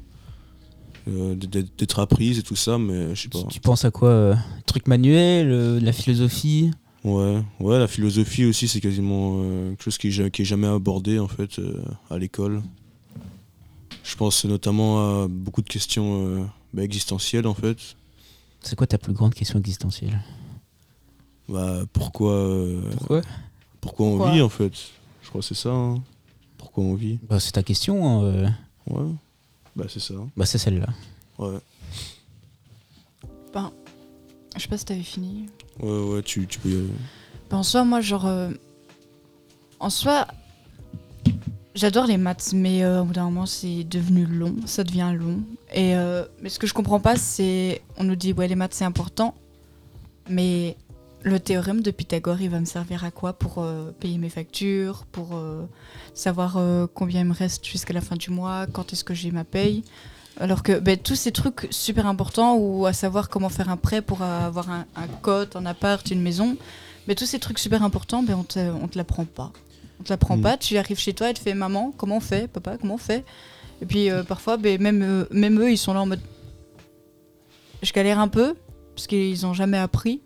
[1.06, 3.42] euh, d'être apprises et tout ça, mais je sais pas.
[3.50, 6.70] Tu penses à quoi Truc manuel, la philosophie?
[7.04, 11.28] Ouais, ouais, la philosophie aussi, c'est quasiment quelque chose qui qui est jamais abordé en
[11.28, 11.60] fait
[12.08, 12.62] à l'école.
[14.02, 17.78] Je pense notamment à beaucoup de questions bah, existentielles en fait.
[18.60, 20.20] C'est quoi ta plus grande question existentielle?
[21.48, 23.22] Bah, pourquoi, euh, Pourquoi?
[23.80, 24.32] pourquoi on Pourquoi?
[24.32, 24.72] vit en fait?
[25.22, 25.70] Je crois que c'est ça.
[25.70, 26.02] hein.
[26.58, 27.18] Pourquoi on vit?
[27.28, 28.06] Bah, c'est ta question.
[28.08, 28.48] hein, euh.
[28.88, 29.10] Ouais.
[29.76, 30.14] Bah, c'est ça.
[30.36, 30.88] Bah, c'est celle-là.
[31.38, 31.58] Ouais.
[33.52, 33.70] Ben,
[34.56, 35.46] je sais pas si t'avais fini.
[35.80, 36.88] Ouais, ouais, tu, tu peux y aller.
[37.50, 38.26] Ben, en soi, moi, genre.
[38.26, 38.50] euh,
[39.80, 40.26] en soi,
[41.74, 44.54] j'adore les maths, mais euh, au bout d'un moment, c'est devenu long.
[44.66, 45.40] Ça devient long.
[45.72, 47.82] Et, euh, mais ce que je comprends pas, c'est.
[47.96, 49.34] On nous dit, ouais, les maths, c'est important.
[50.28, 50.76] Mais
[51.22, 55.04] le théorème de Pythagore, il va me servir à quoi Pour euh, payer mes factures,
[55.10, 55.66] pour euh,
[56.14, 56.58] savoir
[56.94, 59.84] combien il me reste jusqu'à la fin du mois, quand est-ce que j'ai ma paye?
[60.40, 64.02] Alors que ben, tous ces trucs super importants, ou à savoir comment faire un prêt
[64.02, 66.56] pour avoir un, un cote, un appart, une maison,
[67.06, 69.52] mais tous ces trucs super importants, ben, on te, on te l'apprend pas.
[70.04, 70.42] On te l'apprend Mm.
[70.42, 72.98] pas, tu arrives chez toi et tu fais maman, comment on fait Papa, comment on
[72.98, 73.24] fait?
[73.80, 76.20] Et puis euh, parfois, ben, même, euh, même eux, ils sont là en mode
[77.82, 78.54] je galère un peu,
[78.94, 80.20] parce qu'ils ont jamais appris.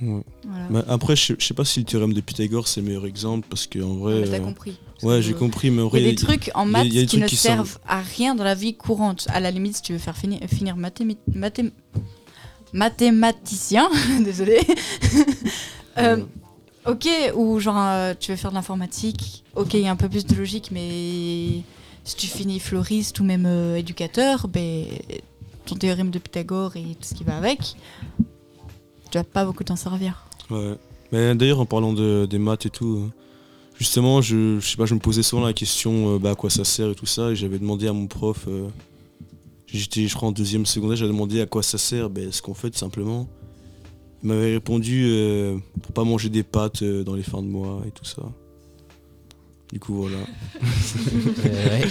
[0.00, 0.22] Ouais.
[0.44, 0.66] Voilà.
[0.70, 3.66] Mais après, je sais- pas si le théorème de Pythagore c'est le meilleur exemple parce
[3.66, 4.22] qu'en vrai.
[4.30, 4.78] t'as euh, compris.
[5.02, 6.02] Ouais, j'ai compris, mais en Il vrai.
[6.02, 7.22] y a des trucs en il y a- maths il y a des qui trucs
[7.24, 9.26] ne qui servent à rien dans la vie courante.
[9.30, 11.72] À la limite, si tu veux faire finir, finir mathémi- mathém-
[12.72, 13.88] mathématicien,
[14.24, 14.60] désolé.
[15.98, 16.24] Euh,
[16.86, 20.08] ok, ou genre euh, tu veux faire de l'informatique, ok, il y a un peu
[20.08, 21.62] plus de logique, mais
[22.04, 24.86] si tu finis fleuriste ou même euh, éducateur, ben,
[25.66, 27.76] ton théorème de Pythagore et tout ce qui va avec,
[29.10, 30.26] tu vas pas beaucoup t'en servir.
[30.50, 30.76] Ouais.
[31.12, 33.10] Mais d'ailleurs, en parlant de, des maths et tout,
[33.76, 36.64] justement, je, sais pas, je me posais souvent la question euh, bah, à quoi ça
[36.64, 38.46] sert et tout ça, et j'avais demandé à mon prof,
[39.66, 42.54] j'étais, je crois, en deuxième secondaire, j'avais demandé à quoi ça sert, ben, ce qu'on
[42.54, 43.28] fait tout simplement.
[44.22, 47.82] Il m'avait répondu euh, pour pas manger des pâtes euh, dans les fins de mois
[47.86, 48.22] et tout ça.
[49.72, 50.18] Du coup, voilà.
[51.44, 51.82] ouais.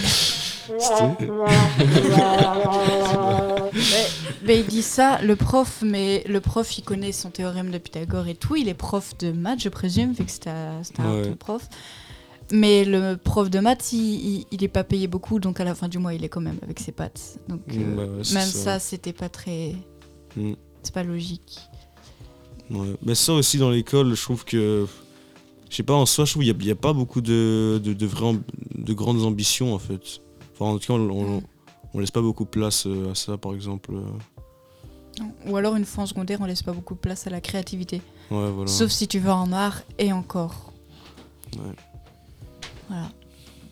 [4.44, 8.28] Mais il dit ça, le prof, mais le prof, il connaît son théorème de Pythagore
[8.28, 8.56] et tout.
[8.56, 11.34] Il est prof de maths, je présume, vu que c'était un Ouais.
[11.36, 11.68] prof.
[12.52, 13.98] Mais le prof de maths, il,
[14.40, 16.40] il, il est pas payé beaucoup, donc à la fin du mois, il est quand
[16.40, 17.38] même avec ses pattes.
[17.48, 18.64] Donc Mm, euh, bah ouais, c'est même ça.
[18.64, 19.74] ça, c'était pas très.
[20.36, 20.54] Mm.
[20.82, 21.58] C'est pas logique.
[22.70, 22.96] Ouais.
[23.02, 24.86] Mais ça aussi dans l'école, je trouve que.
[25.68, 28.42] Je sais pas, en soi, je trouve qu'il n'y a, pas beaucoup de, de, amb-
[28.74, 30.20] de grandes ambitions en fait.
[30.54, 31.42] Enfin, en tout cas, on, on,
[31.94, 33.92] on laisse pas beaucoup de place euh, à ça par exemple.
[33.94, 35.22] euh.
[35.46, 38.02] Ou alors, une fois en secondaire, on laisse pas beaucoup de place à la créativité.
[38.32, 38.66] Ouais, voilà.
[38.70, 40.72] Sauf si tu vas en art et encore.
[41.56, 41.74] Ouais.
[42.88, 43.08] Voilà.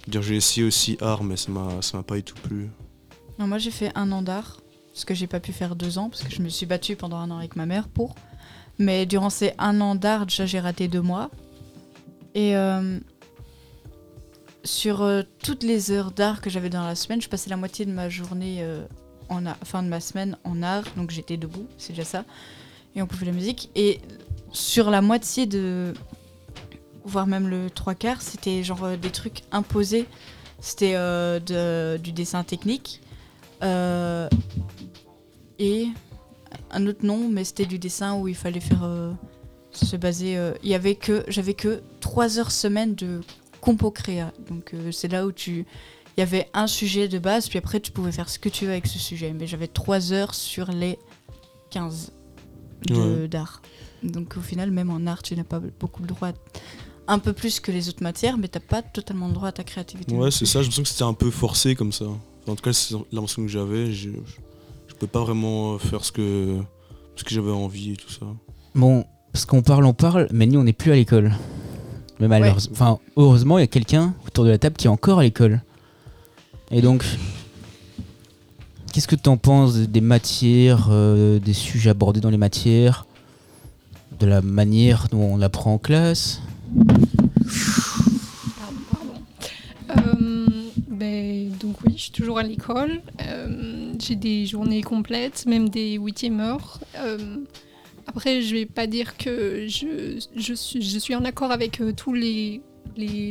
[0.07, 2.71] Dire j'ai essayé aussi art, mais ça m'a ça m'a pas du tout plu.
[3.39, 4.61] Non, moi j'ai fait un an d'art,
[4.95, 7.17] ce que j'ai pas pu faire deux ans, parce que je me suis battue pendant
[7.19, 8.15] un an avec ma mère pour.
[8.79, 11.31] Mais durant ces un an d'art, déjà j'ai raté deux mois.
[12.35, 12.99] Et euh,
[14.63, 17.85] sur euh, toutes les heures d'art que j'avais dans la semaine, je passais la moitié
[17.85, 18.85] de ma journée, euh,
[19.29, 22.25] en fin de ma semaine en art, donc j'étais debout, c'est déjà ça.
[22.95, 23.71] Et on pouvait la musique.
[23.75, 24.01] Et
[24.53, 25.93] sur la moitié de.
[27.05, 30.07] voire même le trois quarts, c'était genre des trucs imposés.
[30.61, 30.95] C'était
[31.41, 33.01] du dessin technique.
[35.61, 35.89] Et
[36.71, 39.13] un autre nom, mais c'était du dessin où il fallait faire euh,
[39.73, 40.37] se baser.
[40.37, 43.21] euh, il y avait que j'avais que trois heures semaine de
[43.61, 44.33] compo créa.
[44.49, 45.67] Donc euh, c'est là où tu
[46.17, 48.65] il y avait un sujet de base, puis après tu pouvais faire ce que tu
[48.65, 49.33] veux avec ce sujet.
[49.33, 50.99] Mais j'avais trois heures sur les
[51.71, 52.13] 15.
[52.87, 53.29] de- Ouais.
[53.29, 53.61] d'art.
[54.03, 56.31] Donc au final, même en art, tu n'as pas beaucoup le droit,
[57.09, 59.65] un peu plus que les autres matières, mais t'as pas totalement le droit à ta
[59.65, 60.15] créativité.
[60.15, 62.05] Ouais, c'est ça, j'ai l'impression que c'était un peu forcé comme ça.
[62.05, 63.93] Enfin, en tout cas, c'est l'impression que j'avais.
[64.99, 66.57] Je, peux pas vraiment faire ce que,
[67.15, 68.27] ce que j'avais envie et tout ça.
[68.75, 71.33] Bon, parce qu'on parle, on parle, mais nous on n'est plus à l'école.
[72.19, 75.21] Mais malheureusement, enfin, heureusement, il y a quelqu'un autour de la table qui est encore
[75.21, 75.63] à l'école.
[76.73, 77.05] Et donc,
[78.93, 83.07] qu'est-ce que tu en penses des matières, euh, des sujets abordés dans les matières,
[84.19, 86.43] de la manière dont on apprend en classe
[89.97, 90.47] Euh,
[90.91, 93.03] ben, donc oui, je suis toujours à l'école.
[93.23, 96.81] Euh, j'ai des journées complètes, même des huitièmes heures.
[96.97, 97.19] Euh,
[98.07, 102.63] après, je vais pas dire que je, suis, en accord avec euh, tous les,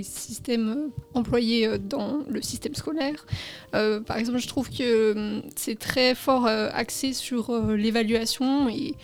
[0.03, 3.25] systèmes employés euh, dans le système scolaire.
[3.71, 8.95] Par exemple, je trouve que c'est très fort axé sur l'évaluation et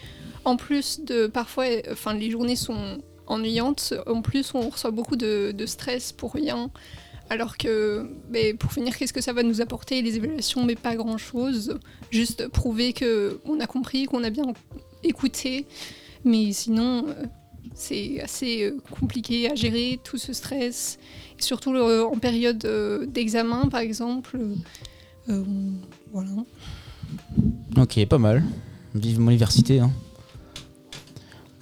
[0.45, 3.93] en plus de parfois, enfin les journées sont ennuyantes.
[4.07, 6.71] En plus, on reçoit beaucoup de stress pour rien.
[7.33, 8.05] Alors que,
[8.59, 11.79] pour finir, qu'est-ce que ça va nous apporter Les évaluations, mais pas grand-chose.
[12.11, 14.43] Juste prouver que on a compris, qu'on a bien
[15.03, 15.65] écouté.
[16.23, 17.25] Mais sinon, euh,
[17.73, 20.99] c'est assez euh, compliqué à gérer tout ce stress.
[21.39, 22.67] Surtout euh, en période
[23.11, 24.39] d'examen, par exemple.
[25.25, 26.29] Voilà.
[27.77, 28.43] Ok, pas mal.
[28.93, 29.79] Vivement l'université.
[29.79, 29.89] Hein.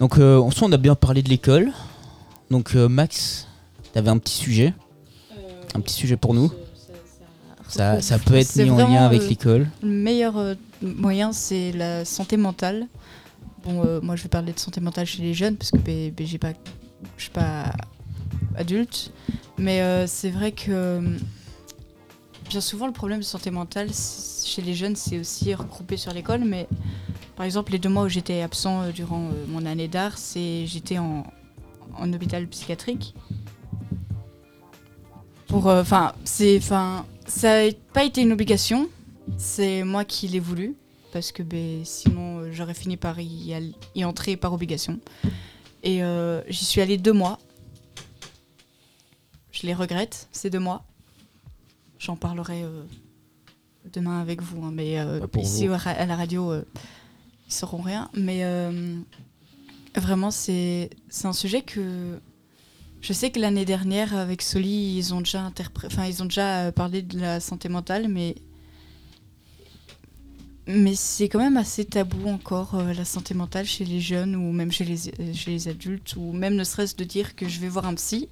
[0.00, 1.72] Donc, en soi, on a bien parlé de l'école.
[2.50, 3.48] Donc, Max,
[3.94, 4.74] t'avais un petit sujet.
[5.74, 6.52] Un petit sujet pour nous.
[7.68, 9.66] Ça, ça peut être mis en lien avec l'école.
[9.82, 12.86] Le meilleur euh, moyen, c'est la santé mentale.
[13.64, 16.12] Bon, euh, moi, je vais parler de santé mentale chez les jeunes parce que ben,
[16.12, 16.52] ben, j'ai pas,
[17.16, 17.72] je suis pas
[18.56, 19.12] adulte,
[19.56, 21.00] mais euh, c'est vrai que
[22.50, 23.88] bien souvent le problème de santé mentale
[24.44, 26.44] chez les jeunes, c'est aussi regroupé sur l'école.
[26.44, 26.68] Mais
[27.36, 31.24] par exemple, les deux mois où j'étais absent durant mon année d'art, c'est j'étais en,
[31.96, 33.14] en hôpital psychiatrique.
[35.52, 38.88] Pour, euh, enfin, c'est, enfin, ça n'a pas été une obligation.
[39.36, 40.76] C'est moi qui l'ai voulu
[41.12, 43.54] parce que ben, sinon euh, j'aurais fini par y,
[44.02, 44.98] entrer par obligation.
[45.82, 47.38] Et euh, j'y suis allée deux mois.
[49.50, 50.84] Je les regrette, ces deux mois.
[51.98, 52.84] J'en parlerai euh,
[53.92, 55.74] demain avec vous, hein, mais euh, pour ici vous.
[55.74, 56.54] à la radio,
[57.46, 58.08] ils sauront rien.
[58.14, 58.42] Mais
[59.96, 62.18] vraiment, c'est c'est un sujet que
[63.02, 65.50] je sais que l'année dernière, avec Soli, ils ont déjà,
[65.86, 68.36] enfin, ils ont déjà euh, parlé de la santé mentale, mais,
[70.68, 74.52] mais c'est quand même assez tabou encore, euh, la santé mentale chez les jeunes ou
[74.52, 77.58] même chez les, euh, chez les adultes, ou même ne serait-ce de dire que je
[77.58, 78.28] vais voir un psy.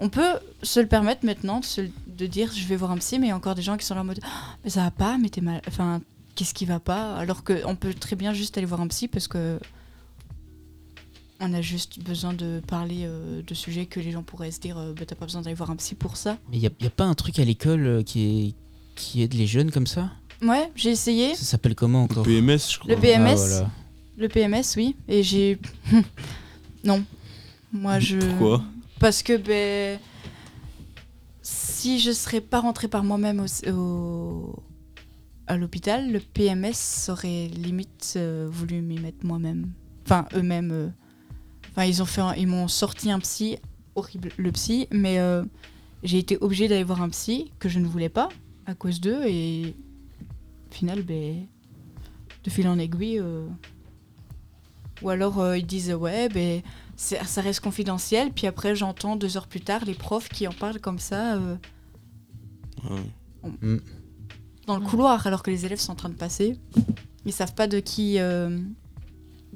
[0.00, 3.18] On peut se le permettre maintenant de, se- de dire je vais voir un psy,
[3.18, 4.90] mais il y a encore des gens qui sont là en mode Ah, ça va
[4.90, 5.62] pas, mais t'es mal.
[5.68, 6.02] Enfin,
[6.34, 7.14] qu'est-ce qui va pas?
[7.16, 9.58] Alors qu'on peut très bien juste aller voir un psy parce que
[11.40, 14.78] on a juste besoin de parler euh, de sujets que les gens pourraient se dire
[14.78, 16.38] euh, bah, t'as pas besoin d'aller voir un psy pour ça.
[16.50, 18.54] Mais il n'y a, y a pas un truc à l'école euh, qui, est,
[18.94, 20.10] qui aide les jeunes comme ça?
[20.42, 21.34] Ouais, j'ai essayé.
[21.34, 22.24] Ça s'appelle comment encore?
[22.24, 22.94] PMS, je crois.
[22.94, 23.70] Le PMS Ah, voilà.
[24.18, 24.96] Le PMS, oui.
[25.08, 25.58] Et j'ai.
[26.84, 27.04] non.
[27.72, 28.18] Moi, je.
[28.18, 28.62] Pourquoi?
[28.98, 29.98] Parce que, ben.
[31.42, 34.62] Si je serais pas rentrée par moi-même au, au-
[35.46, 39.70] à l'hôpital, le PMS aurait limite euh, voulu m'y mettre moi-même.
[40.04, 40.70] Enfin, eux-mêmes.
[40.72, 40.88] euh,
[41.76, 43.58] Enfin, ils ont fait, un- ils m'ont sorti un psy,
[43.96, 45.44] horrible le psy, mais euh,
[46.02, 48.30] j'ai été obligée d'aller voir un psy que je ne voulais pas
[48.64, 49.74] à cause d'eux et
[50.70, 51.46] au final, ben,
[52.44, 53.18] de fil en aiguille.
[53.20, 53.46] euh,
[55.02, 56.62] Ou alors euh, ils disent ouais, ben
[56.96, 58.32] ça reste confidentiel.
[58.32, 61.38] Puis après, j'entends deux heures plus tard les profs qui en parlent comme ça
[64.66, 66.58] dans le couloir, alors que les élèves sont en train de passer.
[67.26, 68.18] Ils savent pas de qui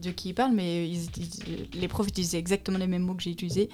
[0.00, 3.22] de qui ils parlent, mais ils- ils- les profs utilisaient exactement les mêmes mots que
[3.22, 3.68] j'ai utilisés.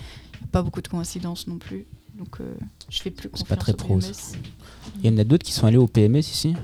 [0.52, 1.86] Pas beaucoup de coïncidences non plus.
[2.18, 2.54] Donc euh,
[2.88, 4.08] je fais plus C'est confiance pas très au pro, ça.
[4.08, 4.38] PMS.
[5.02, 6.54] Il y en a d'autres qui sont allés au PMS ici?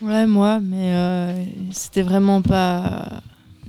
[0.00, 3.22] Ouais, moi, mais euh, c'était vraiment pas.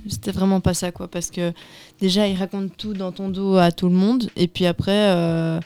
[0.08, 1.08] C'était vraiment pas ça, quoi.
[1.08, 1.52] Parce que
[2.00, 4.28] déjà, ils racontent tout dans ton dos à tout le monde.
[4.36, 5.60] Et puis après, euh,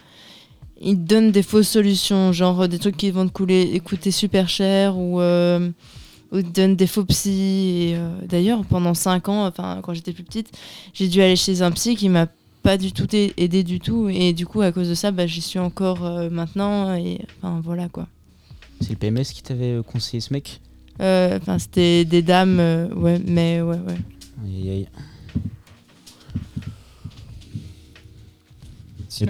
[0.80, 2.32] ils te donnent des fausses solutions.
[2.32, 4.96] Genre des trucs qui vont te couler, coûter super cher.
[4.96, 5.70] Ou, euh,
[6.32, 7.30] ou ils te donnent des faux psy.
[7.90, 10.50] Et, euh, D'ailleurs, pendant 5 ans, enfin, quand j'étais plus petite,
[10.94, 12.26] j'ai dû aller chez un psy qui m'a
[12.62, 14.08] pas du tout aidé du tout.
[14.08, 16.94] Et du coup, à cause de ça, bah, j'y suis encore euh, maintenant.
[16.94, 18.06] Et enfin, voilà, quoi.
[18.80, 20.60] C'est le PMS qui t'avait euh, conseillé ce mec?
[21.00, 23.98] Euh, Enfin, c'était des dames, euh, ouais, mais ouais, ouais.
[24.44, 24.86] Aïe, aïe,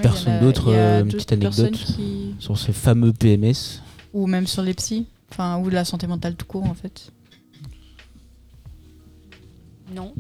[0.03, 3.13] personne il y en a- d'autre, a euh, une petite anecdote qui- sur ce fameux
[3.13, 3.81] PMS
[4.13, 5.07] Ou même sur les psys.
[5.31, 7.13] Enfin, ou de la santé mentale tout court, en fait.
[9.95, 10.15] Non.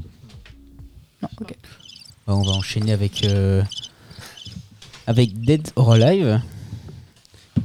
[1.22, 1.54] Non, ok.
[2.26, 3.62] Bah, on va enchaîner avec, euh,
[5.06, 6.40] avec Dead or Alive,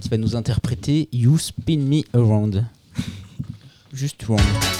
[0.01, 2.65] qui va nous interpréter You Spin Me Around.
[3.93, 4.72] Juste round.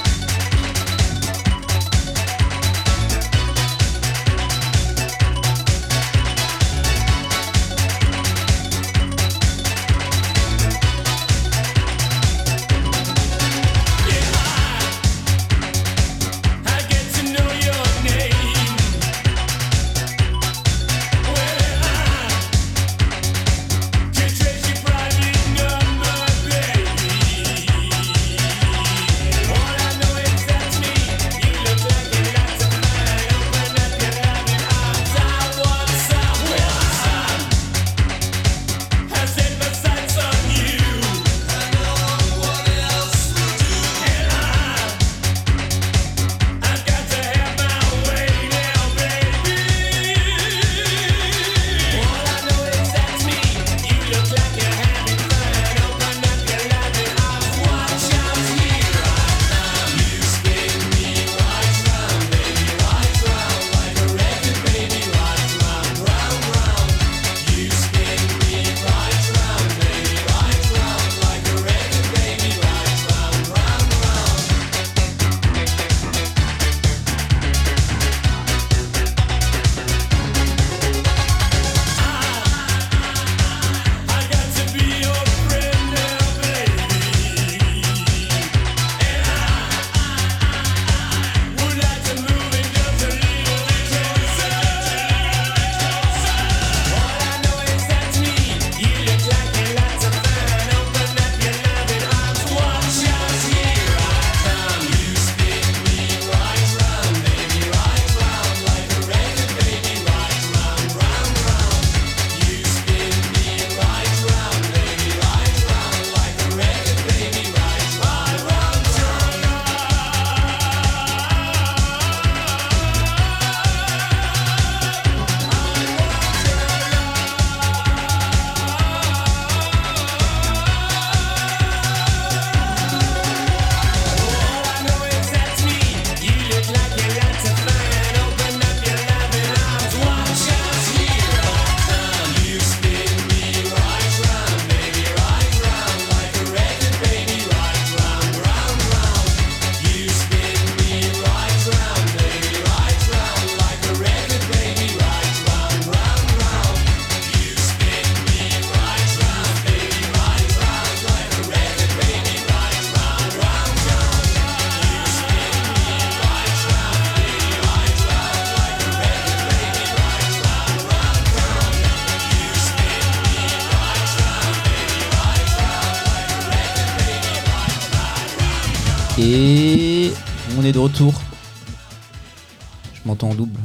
[183.24, 183.60] En double.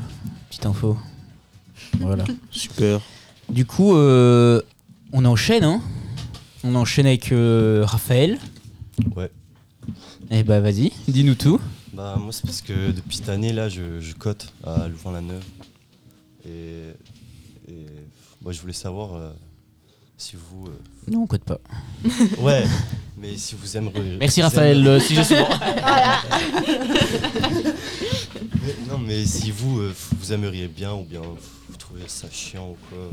[0.48, 0.96] Petite info.
[2.00, 2.24] Voilà.
[2.50, 3.00] Super.
[3.48, 4.60] Du coup, euh,
[5.12, 5.64] on enchaîne.
[5.64, 5.80] Hein
[6.64, 8.38] on enchaîne avec euh, Raphaël.
[9.16, 9.30] Ouais.
[10.30, 11.60] Eh bah vas-y, dis-nous tout.
[11.94, 15.42] Bah moi c'est parce que depuis cette année là je, je cote à Louvain-la-Neuve.
[16.46, 16.82] Et,
[17.68, 17.86] et
[18.42, 19.30] moi je voulais savoir euh,
[20.18, 20.66] si vous...
[20.66, 20.78] euh,
[21.10, 21.58] Non, on code pas.
[22.38, 22.64] Ouais,
[23.20, 24.16] mais si vous aimeriez...
[24.20, 25.48] Merci Raphaël, aimeriez- le sujet suivant.
[28.62, 32.70] Mais- non mais si vous, euh, vous aimeriez bien ou bien vous trouvez ça chiant
[32.70, 33.08] ou quoi,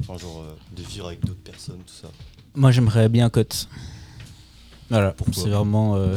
[0.00, 2.08] enfin genre euh, de vivre avec d'autres personnes, tout ça.
[2.54, 3.68] Moi j'aimerais bien cote.
[4.90, 5.96] Voilà, Pourquoi c'est vraiment.
[5.96, 6.16] euh,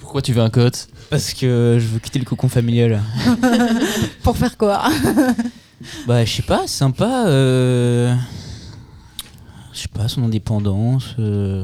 [0.00, 0.88] Pourquoi tu veux un cote?
[1.10, 3.00] Parce que je veux quitter le cocon familial.
[4.22, 4.88] Pour faire quoi?
[6.06, 7.26] Bah, je sais pas, sympa.
[7.26, 8.14] euh,
[9.72, 11.14] Je sais pas, son indépendance.
[11.18, 11.62] euh,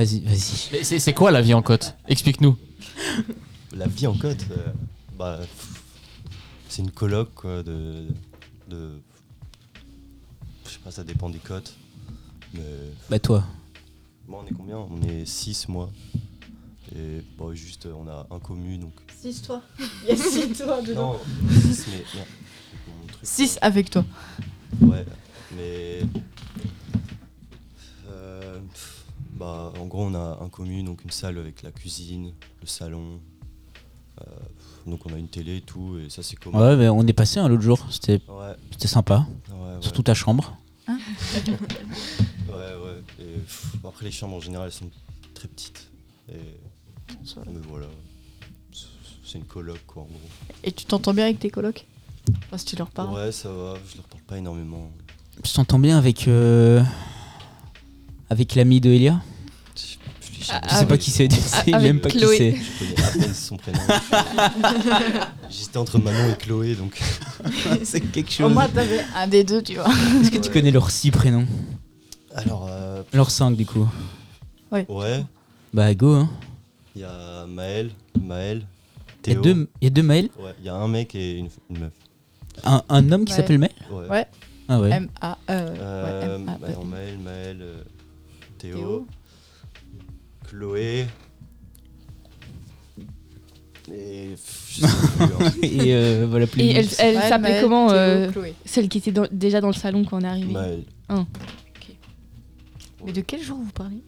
[0.00, 0.68] Vas-y, vas-y.
[0.72, 2.56] Mais c'est c'est quoi la vie en cote Explique-nous.
[3.76, 4.68] La vie en côte, euh,
[5.18, 5.38] bah,
[6.70, 8.06] c'est une coloc quoi, de,
[8.68, 8.92] de.
[10.64, 11.74] Je sais pas, ça dépend des cotes.
[12.54, 12.62] Mais.
[13.10, 13.44] Bah, toi.
[14.26, 14.78] Moi, on est combien?
[14.78, 15.90] On est 6 moi.
[16.96, 18.94] Et bon, juste, euh, on a un commu donc.
[19.20, 19.60] 6 toi.
[19.78, 21.12] Il y a 6 toi dedans.
[21.12, 21.20] Non,
[21.60, 21.96] 6 mais.
[22.14, 22.28] merde,
[22.88, 24.02] mon truc, 6 avec toi.
[24.80, 25.04] Ouais,
[25.54, 26.00] mais.
[28.08, 29.04] euh, pff,
[29.40, 33.18] bah, en gros, on a un commu, donc une salle avec la cuisine, le salon.
[34.20, 34.24] euh,
[34.86, 36.58] donc, on a une télé et tout, et ça, c'est commun.
[36.60, 37.86] Ouais, mais on est passé un l'autre jour.
[37.90, 38.54] C'était Ouais.
[38.70, 39.26] c'était sympa.
[39.50, 39.82] Ouais, ouais.
[39.82, 40.56] Surtout ta chambre.
[40.88, 43.02] Ouais, ouais.
[43.20, 44.90] Et pff, après, les chambres en général, elles sont
[45.34, 45.88] très petites.
[46.28, 46.34] Et.
[47.46, 47.86] Mais voilà.
[48.72, 48.86] C'est-
[49.24, 50.18] C'est une coloc, quoi, en gros.
[50.64, 51.86] Et tu t'entends bien avec tes colocs?
[52.46, 53.14] Enfin, si tu leur parles.
[53.14, 54.90] Ouais, ça va, je leur parle pas énormément.
[55.44, 56.26] Tu t'entends bien avec.
[56.28, 56.82] euh,
[58.30, 59.20] avec l'ami de Elia
[59.76, 62.54] Je, Ah, Je sais pas qui c'est, tu sais avec même pas Chloé.
[62.54, 62.86] qui c'est.
[62.88, 63.78] Je connais à peine son prénom.
[65.50, 67.00] J'étais entre Manon et Chloé, donc.
[67.84, 68.52] c'est quelque Au chose.
[68.54, 69.88] moins, t'avais un des deux, tu vois.
[70.20, 71.46] Est-ce que tu connais leurs six prénoms
[72.34, 73.86] Alors, euh, Leurs cinq du coup.
[74.72, 74.86] ouais,
[75.74, 76.30] Bah go hein.
[76.96, 78.62] il y a Maël, Maël,
[79.26, 79.40] Il y, Théo.
[79.40, 80.30] a deux- il y a deux mails.
[80.38, 81.92] Ouais, il y a un mec et une, une meuf.
[82.64, 83.36] Un, un homme qui Ouais.
[83.36, 84.08] s'appelle Maël Ouais.
[84.08, 84.26] Ouais.
[84.68, 84.90] Ah ouais.
[84.90, 85.38] M-A.
[85.50, 87.82] Euh, Euh, ouais, Maël, Maël, euh,
[88.60, 89.06] Théo, Théo.
[90.48, 91.06] Chloé.
[93.92, 95.64] Et pff, je sais plus.
[95.66, 96.60] Et euh, voilà plus.
[96.62, 98.54] Et elle, elle Ouais, s'appelait Maëlle, comment euh, Chloé.
[98.64, 100.52] Celle qui était dans- déjà dans le salon quand on est arrivé.
[100.52, 100.84] Maël.
[103.04, 104.02] Mais de quel jour vous parlez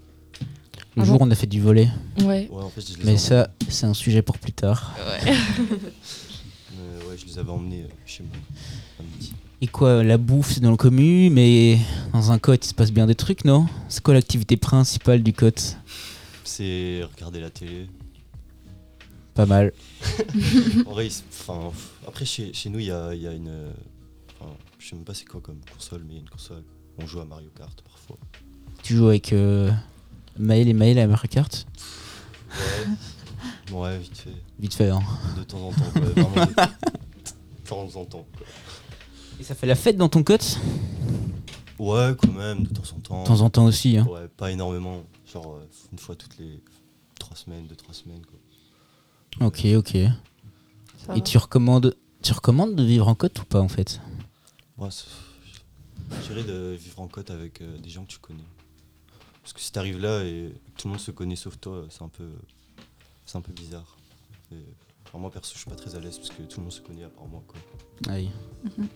[0.97, 1.89] Le jour où on a fait du volet.
[2.21, 2.49] Ouais.
[2.53, 4.95] Ouais, en fait, je les Mais ai ça, c'est un sujet pour plus tard.
[4.99, 5.31] emmenés-
[6.79, 8.37] euh, ouais, je les avais emmenés chez moi.
[9.01, 9.33] à midi.
[9.63, 11.79] Et quoi, la bouffe c'est dans le commu, mais
[12.13, 13.69] dans un cote il se passe bien des trucs, non?
[13.89, 15.77] C'est quoi l'activité principale du cote
[16.43, 17.87] C'est regarder la télé.
[19.35, 19.73] Pas mal.
[20.85, 21.71] En vrai, enfin,
[22.09, 23.71] après, chez, chez nous, il y a, il y a une.
[24.41, 24.51] Enfin,
[24.81, 26.65] je sais même pas c'est quoi comme console, mais il y a une console.
[26.99, 28.19] On joue à Mario Kart parfois.
[28.83, 29.71] Tu joues avec euh,
[30.41, 31.69] Maël et Maël à Mario Kart?
[32.51, 33.75] Ouais.
[33.77, 34.31] ouais, vite fait.
[34.59, 35.03] Vite fait, hein.
[35.39, 36.01] De temps en temps.
[36.01, 36.57] Vraiment de de
[37.69, 38.47] temps en temps, quoi.
[39.43, 40.57] Et ça fait la fête dans ton cote
[41.77, 43.23] Ouais, quand même, de temps en temps.
[43.25, 44.07] De temps en temps aussi, hein.
[44.09, 45.03] Ouais, pas énormément.
[45.27, 46.63] Genre euh, une fois toutes les
[47.19, 48.39] trois semaines, deux, trois semaines, quoi.
[49.49, 49.91] Ok, ok.
[51.05, 51.21] Ça Et va.
[51.23, 54.01] tu recommandes, tu recommandes de vivre en cote ou pas en fait?
[54.79, 55.07] Ouais, c'est-
[56.23, 58.45] je dirais de vivre en côte avec euh, des gens que tu connais.
[59.43, 62.09] Parce que si t'arrives là et tout le monde se connaît sauf toi, c'est un
[62.09, 62.29] peu,
[63.27, 63.97] c'est un peu bizarre.
[64.53, 64.57] Et,
[65.09, 66.81] enfin, moi perso, je suis pas très à l'aise parce que tout le monde se
[66.81, 67.59] connaît à part moi, quoi.
[68.15, 68.31] Aïe.
[68.79, 68.87] Mhm.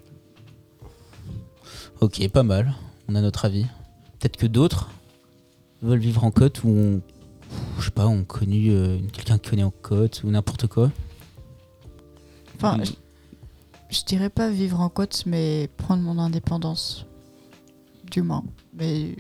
[2.01, 2.75] Ok, pas mal.
[3.09, 3.65] On a notre avis.
[4.19, 4.91] Peut-être que d'autres
[5.83, 7.01] veulent vivre en côte ou ont,
[7.79, 10.91] je sais pas, ont connu euh, quelqu'un qui connaît en côte ou n'importe quoi.
[12.57, 12.93] Enfin, je,
[13.91, 17.05] je dirais pas vivre en côte, mais prendre mon indépendance.
[18.11, 18.45] Du moins.
[18.75, 19.17] Mais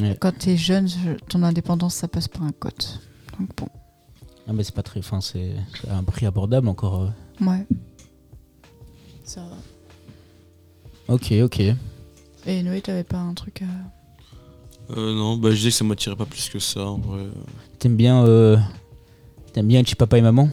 [0.00, 0.16] Ouais.
[0.20, 3.00] quand t'es jeune, je- ton indépendance, ça passe par un côte.
[3.38, 3.68] Donc bon,
[4.46, 5.00] Ah, mais c'est pas très.
[5.00, 5.54] Enfin, c'est
[5.88, 7.02] un prix abordable encore.
[7.02, 7.44] euh.
[7.44, 7.66] ouais.
[9.24, 9.56] Ça va.
[11.10, 11.60] Ok, ok.
[12.46, 14.92] Et Noé, t'avais pas un truc à.
[14.96, 17.22] Euh, non, bah je disais que ça m'attirait pas plus que ça en vrai.
[17.78, 18.56] T'aimes bien, euh,
[19.52, 20.48] t'aimes bien être chez papa et maman?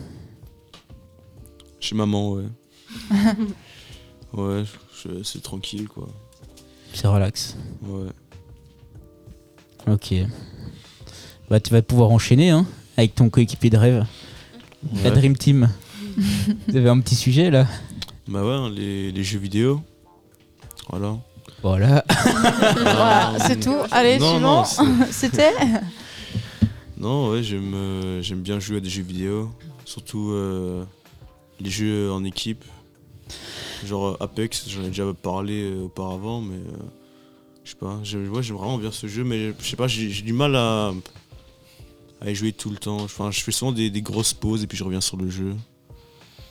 [1.79, 2.43] Chez maman, ouais.
[4.33, 4.63] ouais,
[5.03, 6.07] je- c'est tranquille quoi.
[6.93, 7.55] C'est relax.
[7.83, 8.09] Ouais.
[9.87, 10.13] Ok.
[11.49, 12.65] Bah, tu vas pouvoir enchaîner, hein,
[12.97, 14.05] avec ton coéquipier de rêve.
[15.03, 15.11] La.
[15.11, 15.69] Dream Team.
[16.67, 17.67] Vous avez un petit sujet là?
[18.27, 19.81] Bah ouais, hein, les, les jeux vidéo.
[20.89, 21.17] Voilà.
[21.63, 22.03] Voilà.
[22.75, 23.75] Voilà, c'est tout.
[23.91, 25.05] Allez, non, suivant.
[25.11, 25.53] C'était
[26.97, 29.51] Non, ouais, j'aime euh, j'aime bien jouer à des jeux vidéo.
[29.85, 30.83] Surtout euh,
[31.59, 32.63] les jeux en équipe.
[33.85, 36.77] Genre euh, Apex, j'en ai déjà parlé euh, auparavant, mais euh,
[37.63, 37.99] je sais pas.
[38.03, 40.91] J'aime ouais, vraiment bien ce jeu, mais je sais pas, j'ai j'ai du mal à,
[42.21, 42.97] à y jouer tout le temps.
[43.01, 45.55] Enfin, je fais souvent des, des grosses pauses et puis je reviens sur le jeu.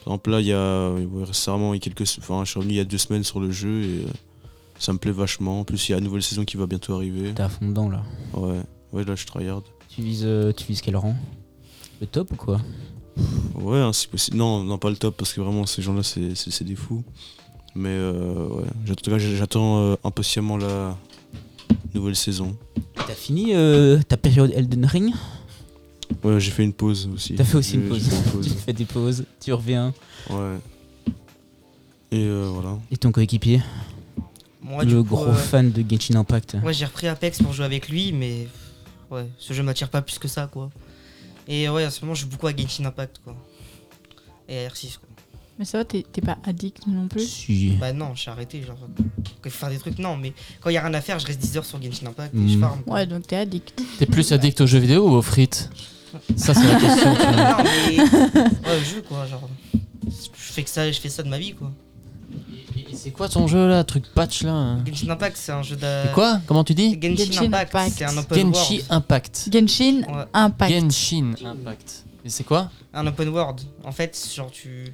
[0.04, 2.58] Par exemple, là, il y a ouais, récemment, il y a quelques, enfin, je suis
[2.60, 4.12] revenu il y a deux semaines sur le jeu et euh,
[4.78, 5.60] ça me plaît vachement.
[5.60, 7.32] En plus, il y a la nouvelle saison qui va bientôt arriver.
[7.34, 8.02] T'es à fond dedans là.
[8.34, 8.60] Ouais,
[8.92, 9.62] ouais, là, je tryhard.
[9.88, 11.14] Tu vises, euh, tu vises quel rang?
[12.00, 12.60] Le top ou quoi?
[13.54, 14.36] Ouais, hein, si possible.
[14.36, 17.02] Non, non, pas le top parce que vraiment ces gens-là, c'est des fous.
[17.74, 20.96] Mais euh, ouais, en tout cas, j'attends euh, impatiemment la
[21.94, 22.56] nouvelle saison.
[22.94, 25.12] T'as fini euh, ta période Elden Ring?
[26.22, 27.34] Ouais, j'ai fait une pause aussi.
[27.34, 28.08] T'as fait aussi une pause.
[28.08, 28.46] une pause.
[28.46, 29.92] tu fais des pauses, tu reviens.
[30.30, 30.56] Ouais.
[32.12, 32.78] Et euh, voilà.
[32.90, 33.60] Et ton coéquipier?
[34.68, 36.56] Moi, Le coup, gros euh, fan de Genshin Impact.
[36.62, 38.48] Moi j'ai repris Apex pour jouer avec lui, mais
[39.10, 40.70] ouais, ce jeu m'attire pas plus que ça quoi.
[41.48, 43.36] Et ouais, en ce moment je joue beaucoup à Genshin Impact quoi.
[44.48, 45.08] Et à R6 quoi.
[45.58, 47.70] Mais ça va, t'es t'es pas addict non plus Si.
[47.80, 49.04] Bah non, j'ai arrêté, genre quand
[49.44, 51.26] il faut faire des trucs, non, mais quand il y a rien à faire, je
[51.26, 52.60] reste 10 heures sur Genshin Impact et je Mm.
[52.60, 52.82] farm.
[52.82, 52.94] quoi.
[52.94, 53.80] Ouais, donc t'es addict.
[53.98, 55.70] T'es plus addict aux jeux vidéo ou aux frites?
[56.36, 57.12] Ça, c'est la question.
[57.14, 59.48] non, mais ouais, jeu quoi, genre
[60.04, 60.12] je
[60.52, 61.70] fais que ça, je fais ça de ma vie quoi.
[63.06, 65.82] C'est quoi ton jeu là Truc patch là hein Genshin Impact, c'est un jeu de
[66.06, 67.94] C'est quoi Comment tu dis Genshin, Genshin Impact, Impact.
[67.96, 68.86] c'est un open Genshi world.
[68.90, 69.48] Impact.
[69.52, 70.24] Genshin Ouais.
[70.34, 70.72] Impact.
[70.72, 72.04] Genshin Impact.
[72.24, 73.60] Et c'est quoi Un open world.
[73.84, 74.92] En fait, genre tu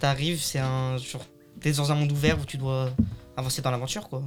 [0.00, 1.20] t'arrives, c'est un genre
[1.60, 2.88] t'es dans un monde ouvert où tu dois
[3.36, 4.22] avancer dans l'aventure quoi.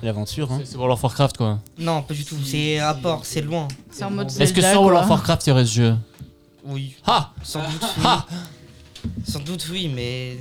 [0.00, 0.60] C'est l'aventure, hein.
[0.64, 1.60] C'est World of Warcraft quoi.
[1.78, 2.34] Non, pas du tout.
[2.44, 3.68] C'est à port, c'est loin.
[3.92, 5.96] C'est en mode Est-ce que sur World of Warcraft il y aurait ce jeu
[6.64, 8.02] Oui, Ha sans doute oui.
[8.04, 8.26] Ha
[9.24, 10.38] Sans doute oui, mais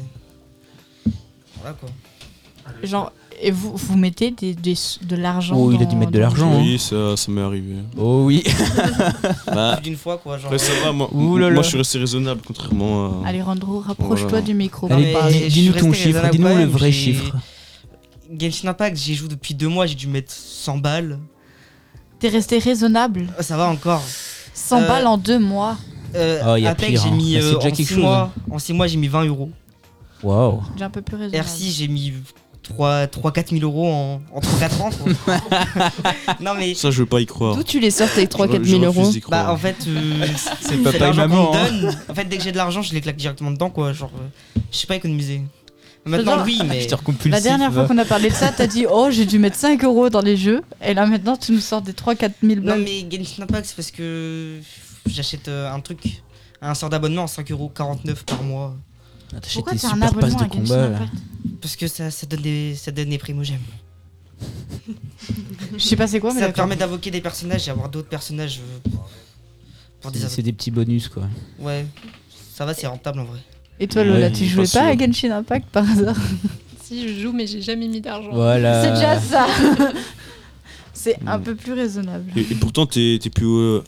[1.63, 1.89] Voilà quoi.
[2.83, 3.11] Genre,
[3.41, 6.17] et vous, vous mettez des, des- de l'argent Oh, il a dû dans- mettre de
[6.17, 6.51] dans- l'argent.
[6.53, 6.59] hein.
[6.61, 7.75] Oui, ça, ça m'est arrivé.
[7.97, 8.43] Oh oui.
[9.47, 10.37] Bah, Plus d'une fois quoi.
[10.37, 11.53] Genre, après, ça va, moi, Ouh là là.
[11.55, 13.27] moi je suis resté raisonnable, contrairement à.
[13.29, 14.45] Alejandro, rapproche-toi Voilà.
[14.45, 14.87] du micro.
[14.87, 17.13] Non, Allez, mais je dis-nous ton resté chiffre, raisonnable dis-nous quand le même, vrai j'ai-
[17.13, 17.35] chiffre.
[18.39, 21.19] Genshin Impact, j'y joue depuis deux mois, j'ai dû mettre 100 balles.
[22.19, 23.27] T'es resté raisonnable.
[23.37, 24.01] Ah, Ça va encore.
[24.53, 25.77] 100 Euh, balles en deux mois.
[26.15, 27.15] Euh, Oh, y a Apex, pire, j'ai hein.
[27.15, 27.97] mis c'est euh, déjà en, quelque six chose.
[27.97, 29.49] mois, en 6 mois, j'ai mis 20 euros.
[30.23, 30.61] Waouh.
[30.77, 31.47] J'ai un peu plus raisonnable.
[31.49, 32.13] R6, j'ai mis
[32.69, 34.89] 3-4 000 euros en, en 3-4 ans.
[35.25, 35.37] quoi.
[36.39, 36.73] non mais.
[36.75, 37.55] Ça, je veux pas y croire.
[37.55, 39.29] D'où tu les sortes avec 3-4 Je 000 refuse euros.
[39.29, 40.25] Bah en fait, euh,
[40.61, 41.45] C'est papa et l'argent maman.
[41.47, 41.69] qu'on me hein.
[41.81, 41.97] donne.
[42.09, 43.91] En fait, dès que j'ai de l'argent, je les claque directement dedans quoi.
[43.93, 45.41] Genre, euh, je sais pas économiser.
[46.05, 46.79] Maintenant, Genre, oui, mais.
[46.79, 47.31] Acheteur compulsif.
[47.31, 49.83] La dernière fois qu'on a parlé de ça, t'as dit Oh, j'ai dû mettre 5
[49.83, 50.61] euros dans les jeux.
[50.85, 52.81] Et là maintenant, tu nous sors des 3-4 000 Non balles.
[52.83, 54.59] mais Genshin Impact, c'est parce que
[55.05, 56.21] j'achète euh, un truc,
[56.61, 58.75] un sort d'abonnement à 5,49€ par mois.
[59.35, 60.89] Ah, T'achètes Pourquoi tes t'as un super passes abonnement de à Genshin combat.
[60.89, 60.95] là.
[60.97, 61.11] Impact
[61.61, 63.59] Parce que ça, ça, donne des, ça donne des primogèmes.
[65.77, 68.59] Je sais pas c'est quoi, mais ça permet d'invoquer des personnages et avoir d'autres personnages
[68.59, 68.89] euh,
[70.01, 71.23] pour des C'est- des petits bonus quoi.
[71.59, 71.85] Ouais,
[72.55, 73.39] ça va, c'est rentable en vrai.
[73.79, 74.95] Et toi, Lola, Ouais, tu jouais pas à.
[74.97, 76.15] Genshin Impact par hasard
[76.83, 78.29] Si je joue, mais j'ai jamais mis d'argent.
[78.33, 78.83] Voilà.
[78.83, 79.47] C'est déjà ça
[80.93, 82.31] C'est un peu plus raisonnable.
[82.35, 83.83] Et, et pourtant, t'es t'es plus haut.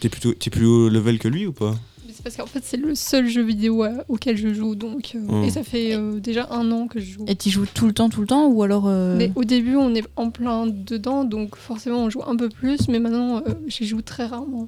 [0.00, 1.74] T'es plutôt t'es plus haut level que lui ou pas?
[2.18, 5.12] C'est parce qu'en fait, c'est le seul jeu vidéo euh, auquel je joue, donc.
[5.14, 5.44] euh, Mm.
[5.44, 7.24] Et ça fait euh, déjà un an que je joue.
[7.28, 8.88] Et tu joues tout le temps, tout le temps Ou alors.
[8.88, 12.48] euh, Mais au début, on est en plein dedans, donc forcément, on joue un peu
[12.48, 14.66] plus, mais maintenant, euh, j'y joue très rarement.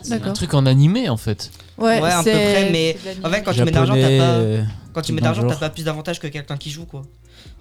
[0.00, 0.32] C'est un D'accord.
[0.32, 1.50] truc en animé en fait.
[1.76, 3.26] Ouais, Ouais, à peu c'est- près, mais c'est de l'anime.
[3.26, 4.18] En fait, quand tu mets de l'argent, Japonais.
[4.18, 4.38] t'as pas.
[4.38, 4.62] euh,
[4.94, 5.58] Quand tu mets le t'as genre.
[5.60, 7.02] pas plus d'avantages que quelqu'un qui joue quoi.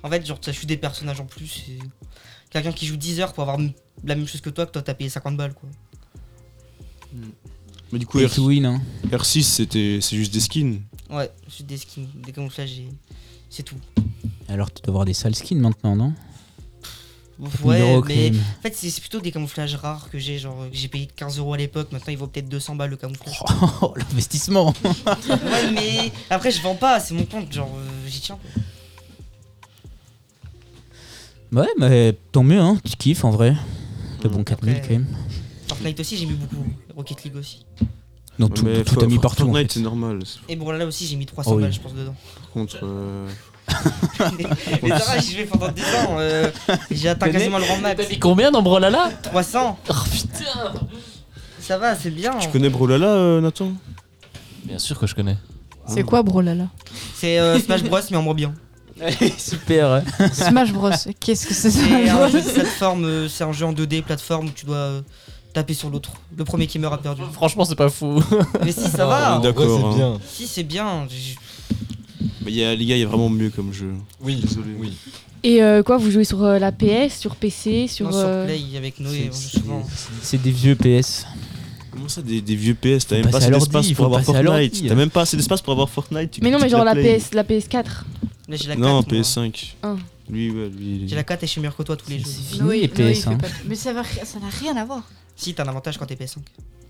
[0.03, 1.65] En fait, genre, juste des personnages en plus.
[1.69, 1.79] Et...
[2.49, 3.71] Quelqu'un qui joue 10 heures pour avoir m-
[4.05, 5.67] la même chose que toi, que toi t'as payé 50 balles quoi.
[7.91, 8.81] Mais du coup, R- win, hein.
[9.11, 10.79] R6, c'était c'est juste des skins.
[11.09, 12.87] Ouais, juste des skins, des camouflages et.
[13.49, 13.75] C'est tout.
[14.47, 16.13] Alors tu dois avoir des sales skins maintenant, non?
[17.63, 20.37] Ouais, 1000 euros, mais en fait, c'est plutôt des camouflages rares que j'ai.
[20.37, 23.39] Genre, j'ai payé 15 euros à l'époque, maintenant il vaut peut-être 200 balles le camouflage.
[23.81, 28.37] Oh, l'investissement ouais, mais après, je vends pas, c'est mon compte, genre, euh, j'y tiens.
[31.51, 32.77] Ouais, mais tant mieux, hein.
[32.85, 33.55] Tu kiffes en vrai.
[34.23, 35.07] Le bon 4000 Après, quand même.
[35.67, 36.63] Fortnite aussi, j'ai mis beaucoup.
[36.95, 37.65] Rocket League aussi.
[38.39, 39.79] Non, tout, Mais tout For- a mis partout en Fortnite, fait.
[39.79, 40.19] c'est normal.
[40.49, 41.63] Et bon, là aussi, j'ai mis 300 Oh oui.
[41.63, 42.15] balles, je pense, dedans.
[42.39, 43.27] Par contre, euh,
[44.83, 46.15] mais ça va, j'y vais pendant 10 ans.
[46.19, 46.49] euh,
[46.89, 48.01] j'ai atteint quasiment le rang max.
[48.03, 50.73] T'as mis combien dans Brolala 300 Oh putain
[51.59, 52.31] Ça va, c'est bien.
[52.39, 53.71] tu connais Brolala, euh, Nathan?
[54.65, 55.37] Bien sûr que je connais.
[55.87, 56.67] C'est quoi, Brolala?
[57.15, 58.53] C'est euh, Smash Bros, mais en moins bien.
[59.37, 59.91] Super.
[59.91, 60.03] hein.
[60.31, 60.89] Smash Bros.
[61.19, 64.47] Qu'est-ce que c'est C'est un jeu de plateforme, euh, c'est un jeu en 2D plateforme
[64.47, 65.01] où tu dois euh,
[65.53, 66.11] taper sur l'autre.
[66.37, 67.21] Le premier qui meurt a perdu.
[67.33, 68.21] Franchement, c'est pas fou.
[68.65, 69.37] Mais si, ça va.
[69.39, 69.95] est d'accord, c'est hein.
[69.95, 70.19] bien.
[70.27, 71.07] Si, c'est bien.
[72.45, 73.93] Mais y a, les gars, il y a vraiment mieux comme jeu.
[74.21, 74.71] Oui, Désolé.
[74.79, 74.93] oui.
[75.43, 78.05] Et euh, quoi, vous jouez sur euh, la PS, sur PC, sur.
[78.07, 79.87] Non, sur euh, Play avec Noé, on joue C'est- souvent.
[80.21, 81.25] C'est des vieux PS.
[81.91, 84.23] Comment ça, des, des vieux PS T'as même pas assez d'espace pour avoir.
[84.23, 84.87] Fortnite.
[84.87, 86.39] T'as même pas assez d'espace pour avoir Fortnite.
[86.41, 86.95] Mais non, mais genre la.
[86.95, 87.85] PS, la PS4.
[88.47, 88.79] Là, j'ai la 4.
[88.79, 89.01] Non, moi.
[89.01, 89.73] PS5.
[89.83, 89.95] Ah.
[90.29, 91.03] Lui, ouais, lui.
[91.07, 92.21] J'ai la 4 et je suis meilleur que toi tous les
[92.59, 93.27] Noé, il PS.
[93.27, 93.37] hein.
[93.67, 95.03] Mais ça va ri- ça n'a rien à voir.
[95.41, 96.37] Si, t'as un avantage quand t'es PS5.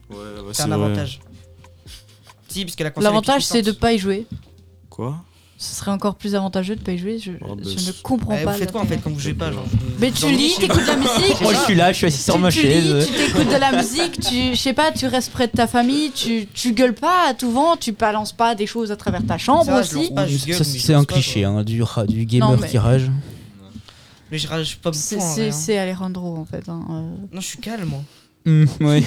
[0.10, 0.86] Ouais, ouais, T'as c'est un vrai.
[0.88, 1.20] avantage.
[2.50, 3.04] Si, parce que la console.
[3.06, 4.28] L'avantage, c'est de pas y jouer.
[4.90, 5.24] Quoi?
[5.58, 7.18] Ce serait encore plus avantageux de pas y jouer.
[7.20, 8.52] Je, Oh, bah, je ne c'est- comprends Eh, pas.
[8.54, 9.64] Vous faites quoi en fait quand vous jouez pas genre
[10.00, 11.40] Mais tu lis, t'écoutes de la musique.
[11.42, 12.94] Moi je suis là, je suis assis sur tu, ma tu chaise.
[12.96, 15.68] lis, tu t'écoutes de la musique, tu, je sais pas, tu restes près de ta
[15.68, 19.24] famille, tu, tu gueules pas à tout vent, tu balances pas des choses à travers
[19.24, 19.96] ta chambre Ça va, je aussi.
[20.10, 22.26] lance pas, je gueule, Ça, mais je c'est un pas, cliché hein, du, ra- du
[22.26, 23.10] gamer Non, mais- qui rage.
[24.32, 25.02] Mais je rage pas beaucoup.
[25.04, 25.52] C'est en vrai, c'est- hein.
[25.52, 26.68] c'est Alejandro en fait.
[26.70, 27.02] hein, euh.
[27.34, 28.02] Non, je suis calme moi.
[28.48, 29.04] Hum, ouais.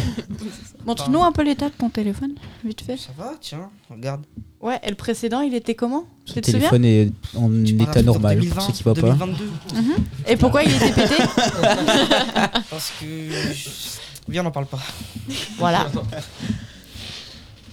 [0.86, 2.96] Montre-nous un peu l'état de ton téléphone, vite fait.
[2.96, 4.22] Ça va, tiens, regarde.
[4.60, 6.04] Ouais, et le précédent, il était comment?
[6.24, 6.70] Tu Le te souviens?
[6.70, 9.00] téléphone est en Tu état normal 2020, pour ceux qui voient pas.
[9.14, 9.44] 2022.
[10.28, 11.14] Et pourquoi il était pété?
[12.70, 13.06] Parce que.
[13.06, 13.68] je-
[14.28, 14.78] Viens, on n'en parle pas.
[15.58, 15.90] Voilà.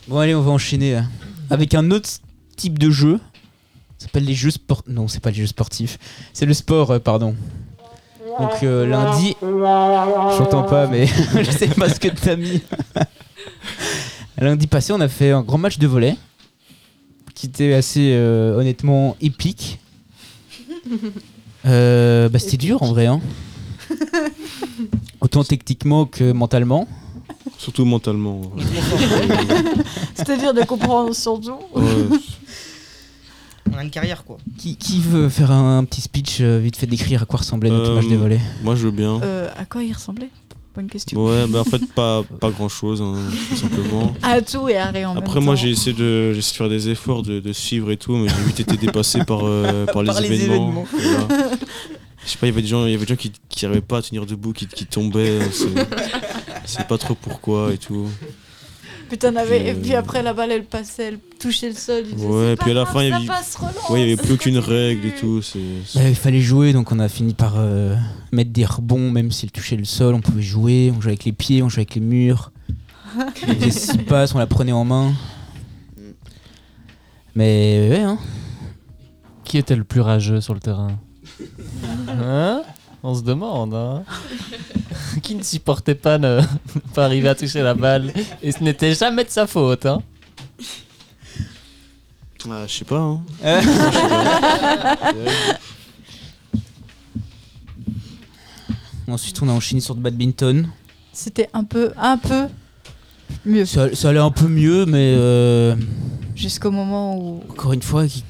[0.07, 1.01] Bon allez, on va enchaîner euh,
[1.49, 2.09] avec un autre
[2.57, 3.19] type de jeu.
[3.97, 4.91] Ça s'appelle les jeux sportifs.
[4.91, 5.97] Non, c'est pas les jeux sportifs.
[6.33, 7.35] C'est le sport, euh, pardon.
[8.39, 11.05] Donc euh, lundi, j'entends pas, mais
[11.43, 12.61] je sais pas ce que t'as mis.
[14.37, 16.15] lundi passé, on a fait un grand match de volley
[17.35, 19.79] qui était assez euh, honnêtement épique.
[21.65, 23.21] Euh, bah, c'était dur en vrai, hein.
[25.19, 26.87] Autant techniquement que mentalement.
[27.57, 28.41] Surtout mentalement.
[28.41, 28.99] Fort.
[30.15, 31.59] C'est-à-dire de comprendre surtout.
[31.75, 31.83] Ouais.
[33.73, 34.37] On a une carrière quoi.
[34.57, 37.91] Qui, qui veut faire un, petit speech euh, vite fait décrire à quoi ressemblait notre
[37.91, 39.19] Euh, match de volley Moi, je veux bien.
[39.23, 40.29] Euh, à quoi il ressemblait?
[40.75, 41.21] Bonne question.
[41.25, 43.03] Ouais, mais en fait, pas, pas grand chose,
[43.49, 44.13] tout simplement.
[44.23, 46.57] À tout et à rien en Après, même moi, j'ai essayé, de, j'ai essayé de
[46.57, 49.85] faire des efforts, de, de suivre et tout, mais j'ai vite été dépassé par, euh,
[49.93, 50.85] par, les, Par les événements.
[50.85, 50.85] événements.
[51.27, 51.47] Voilà.
[52.23, 53.65] Je sais pas, il y avait des gens, il y avait des gens qui qui
[53.65, 55.39] n'arrivaient pas à tenir debout, qui, qui tombaient.
[55.51, 55.67] c'est-
[56.65, 58.07] Je sais pas trop pourquoi et tout.
[59.11, 59.59] Putain, avait...
[59.59, 62.03] Puis, et euh, puis après la balle elle passait, elle touchait le sol.
[62.07, 63.89] il disait, Ouais, C'est puis à la fin, il y avait- passe, relance.
[63.89, 65.41] Ouais, il y avait plus aucune règle et tout.
[65.41, 65.59] c'est-
[65.95, 67.93] Bah, il fallait jouer, donc on a fini par euh,
[68.31, 71.33] mettre des rebonds, même s'il touchait le sol, on pouvait jouer, on jouait avec les
[71.33, 72.53] pieds, on jouait avec les murs.
[73.17, 75.11] On faisait six passes, on la prenait en main.
[77.35, 78.17] Mais ouais, hein.
[79.43, 80.97] Qui était le plus rageux sur le terrain?
[82.07, 82.63] Hein?
[83.03, 84.03] On se demande, hein
[85.23, 86.41] Qui ne supportait pas ne
[86.93, 88.13] pas arriver à toucher la balle?
[88.41, 90.01] Et ce n'était jamais de sa faute, hein
[92.49, 92.99] Ah, je sais pas.
[92.99, 93.21] Hein.
[99.07, 100.69] Ensuite, on a enchaîné sur le badminton.
[101.11, 102.47] C'était un peu, un peu
[103.45, 103.65] mieux.
[103.65, 105.75] Ça, ça allait un peu mieux, mais euh,
[106.35, 107.43] Jusqu'au moment où.
[107.49, 108.23] encore une fois, il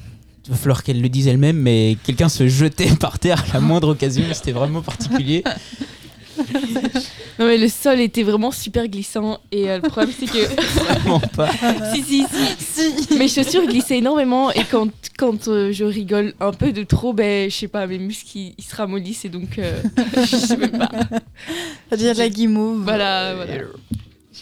[0.52, 3.88] va falloir qu'elle le dise elle-même, mais quelqu'un se jetait par terre à la moindre
[3.88, 5.42] occasion, c'était vraiment particulier.
[7.38, 10.54] Non mais le sol était vraiment super glissant et euh, le problème c'est que
[10.94, 11.50] Vraiment pas.
[11.94, 12.24] si, si,
[12.58, 14.88] si, Mes chaussures glissaient énormément et quand,
[15.18, 18.54] quand euh, je rigole un peu de trop, ben, je sais pas, mes muscles ils,
[18.58, 19.80] ils se ramollissent et donc euh,
[20.16, 20.90] je sais même pas.
[21.90, 22.82] Ça devient de la guimauve.
[22.82, 23.54] Voilà, voilà.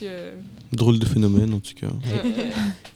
[0.01, 0.07] Je-
[0.73, 1.89] Drôle de phénomène en tout cas.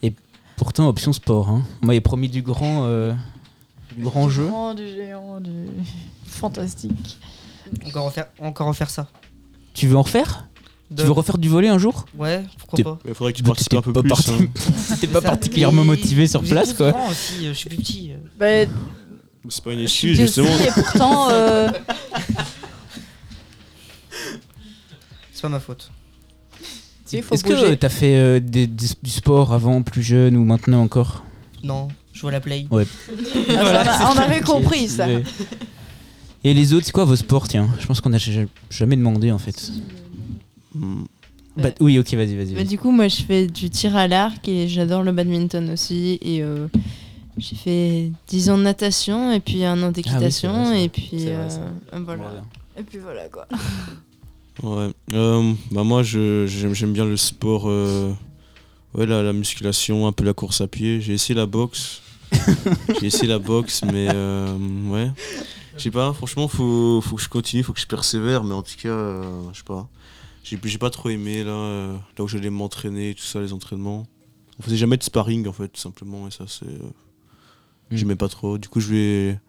[0.01, 0.13] Et
[0.57, 1.49] pourtant, option sport.
[1.49, 1.63] Hein.
[1.83, 3.13] On m'avait promis du grand, euh,
[3.95, 4.47] du grand jeu.
[4.47, 5.51] Grand, du géant, du.
[6.25, 7.17] Fantastique.
[7.87, 9.07] Encore refaire, encore refaire ça.
[9.73, 10.47] Tu veux en refaire?
[10.91, 12.05] De- Tu veux refaire du volet un jour?
[12.15, 12.99] Ouais, pourquoi pas.
[13.07, 14.09] Il faudrait que tu Bah, participes un peu pas plus.
[14.09, 14.47] parti- hein.
[15.01, 16.91] T'es pas Ça, particulièrement motivé sur place, quoi.
[16.91, 18.11] grand aussi, euh, je suis plus petit.
[18.11, 18.17] euh.
[18.37, 18.71] Bah,
[19.49, 20.47] C'est pas une excuse, aussi, justement.
[20.59, 21.29] et pourtant.
[21.31, 21.69] euh,
[25.33, 25.89] C'est pas ma faute.
[27.13, 31.23] Est-ce que t'as fait euh, des- des- du sport avant, plus jeune ou maintenant encore?
[31.63, 32.65] Non, je joue à la play.
[32.71, 32.85] Ouais.
[33.57, 35.07] Ah, ça, on avait compris ça.
[36.43, 39.31] Et les autres, c'est quoi vos sports Tiens, je pense qu'on a ja- jamais demandé
[39.31, 39.71] en fait.
[40.73, 41.03] Hmm.
[41.57, 42.47] Bah, oui, ok, vas-y, vas-y.
[42.47, 42.65] Bah, vas-y.
[42.65, 46.19] du coup, moi, je fais du tir à l'arc et j'adore le badminton aussi.
[46.21, 46.67] Et euh,
[47.37, 50.51] j'ai fait 10 ans de natation et puis un an d'équitation.
[50.53, 50.77] Ah ça.
[50.79, 51.47] et puis euh,
[51.93, 52.21] voilà.
[52.23, 52.43] Voilà.
[52.77, 53.47] Et puis voilà quoi.
[54.63, 54.89] Ouais.
[55.13, 57.65] Euh, bah moi, je- j'aime j'aime bien le sport.
[57.67, 58.11] euh,
[58.93, 61.01] ouais, la, la musculation, un peu la course à pied.
[61.01, 62.01] J'ai essayé la boxe.
[62.99, 64.57] J'ai essayé la boxe, mais euh,
[64.89, 65.11] ouais.
[65.77, 68.63] Je sais pas, franchement, faut, faut que je continue, faut que je persévère, mais en
[68.63, 69.89] tout cas, euh, je sais pas.
[70.43, 74.07] J'ai j'ai pas trop aimé là, là où j'allais m'entraîner, tout ça, les entraînements.
[74.59, 76.65] On faisait jamais de sparring en fait, tout simplement, et ça, c'est.
[76.65, 76.91] Mm.
[77.91, 78.57] J'aimais pas trop.
[78.57, 79.39] Du coup, je vais,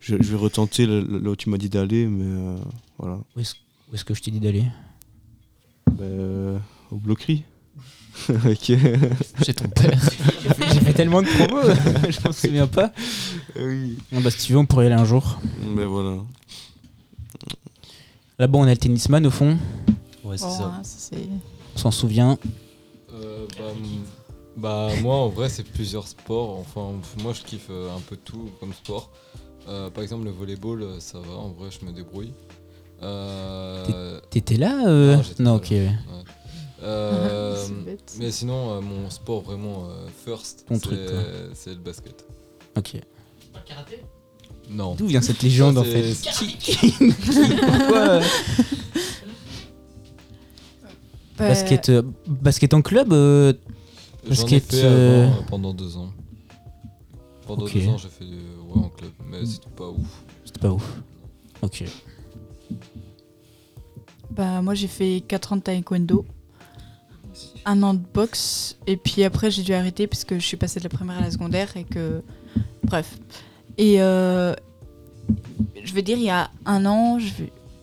[0.00, 2.56] je, je vais retenter là là où tu m'as dit d'aller, mais euh,
[2.98, 3.20] voilà.
[3.90, 4.64] Où est-ce que je t'ai dit d'aller?
[5.90, 6.58] Bah, euh,
[6.90, 7.44] au bloquerie.
[8.28, 8.72] ok.
[9.44, 9.98] Chez ton père.
[10.42, 11.62] J'ai fait- tellement de promos,
[12.10, 12.92] je m'en souviens pas.
[13.56, 13.96] oui.
[14.12, 15.38] Bon, bah, si tu veux, on pourrait y aller un jour.
[15.74, 16.16] Mais voilà.
[18.38, 19.56] Là-bas, on a le tennisman au fond,
[20.24, 20.64] Ouais, c'est Bon, ça.
[20.66, 21.16] hein, ça,
[21.74, 22.38] on s'en souvient.
[23.12, 23.72] Euh, bah,
[24.56, 26.58] bah, moi en vrai c'est plusieurs sports.
[26.58, 29.10] Enfin moi je kiffe euh, un peu tout comme sport.
[29.68, 32.32] Euh, par exemple le volleyball euh, ça va en vrai je me débrouille.
[33.02, 35.76] Euh, T'étais là euh Non, pas ok, là.
[35.76, 35.86] ouais.
[35.86, 35.92] ouais.
[36.82, 37.66] Euh,
[38.18, 41.18] mais sinon euh, mon sport vraiment euh, first Ton c'est truc, quoi.
[41.54, 42.24] c'est le basket.
[42.76, 43.00] Ok.
[44.70, 44.94] Non.
[44.94, 47.12] D'où vient cette légende Ça, en fait c'est- Qui- qui- qui-
[47.60, 48.20] Pourquoi
[51.38, 53.52] basket, euh, basket en club euh,
[54.24, 56.10] J'en ai Basket, fait euh, avant, pendant deux ans.
[57.46, 60.24] Pendant deux ans j'ai fait euh, ouais, en club mais c'était pas ouf.
[60.44, 61.00] C'était pas ouf.
[61.62, 61.84] Ok.
[64.30, 66.24] Bah, moi j'ai fait 4 ans de taekwondo,
[67.64, 70.78] un an de boxe, et puis après j'ai dû arrêter parce que je suis passée
[70.80, 72.22] de la primaire à la secondaire et que.
[72.84, 73.18] Bref.
[73.76, 74.54] Et euh,
[75.82, 77.18] je veux dire, il y a un an,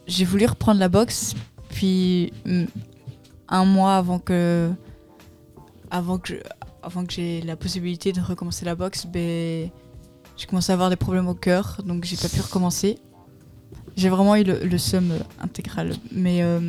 [0.08, 1.36] j'ai voulu reprendre la boxe,
[1.70, 2.66] puis mm,
[3.50, 4.72] un mois avant que.
[5.92, 6.42] Avant que
[6.86, 9.70] avant que j'ai la possibilité de recommencer la boxe, ben,
[10.38, 13.00] j'ai commencé à avoir des problèmes au cœur, donc j'ai pas pu recommencer.
[13.96, 15.94] J'ai vraiment eu le, le seum euh, intégral.
[16.12, 16.60] Mais euh,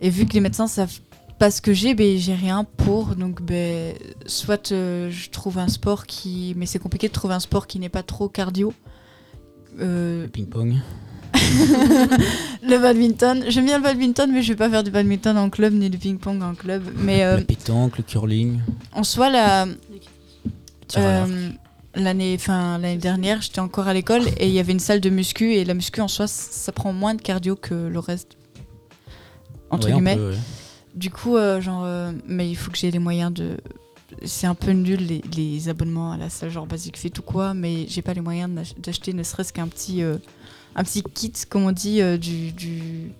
[0.00, 1.00] et vu que les médecins savent
[1.38, 3.16] pas ce que j'ai, ben j'ai rien pour.
[3.16, 3.94] Donc ben
[4.26, 7.78] soit euh, je trouve un sport qui, mais c'est compliqué de trouver un sport qui
[7.78, 8.72] n'est pas trop cardio.
[9.80, 10.74] Euh, Ping-pong.
[12.62, 15.74] le badminton, j'aime bien le badminton, mais je vais pas faire du badminton en club
[15.74, 16.82] ni du ping-pong en club.
[16.96, 18.60] Mais euh, La pétanque, le curling.
[18.92, 19.66] en soi, la,
[20.96, 21.50] euh,
[21.98, 25.10] l'année, enfin l'année dernière, j'étais encore à l'école et il y avait une salle de
[25.10, 28.36] muscu et la muscu en soi, ça prend moins de cardio que le reste.
[29.70, 30.16] entre Ouais, guillemets.
[30.16, 30.36] peu, ouais.
[30.94, 33.56] Du coup, euh, genre, euh, mais il faut que j'ai les moyens de.
[34.24, 37.52] C'est un peu nul les, les abonnements à la salle, genre Basic Fit ou quoi,
[37.54, 40.16] mais j'ai pas les moyens d'ach- d'acheter ne serait-ce qu'un petit, euh,
[40.74, 43.12] un petit kit, comme on dit, euh, du, du, du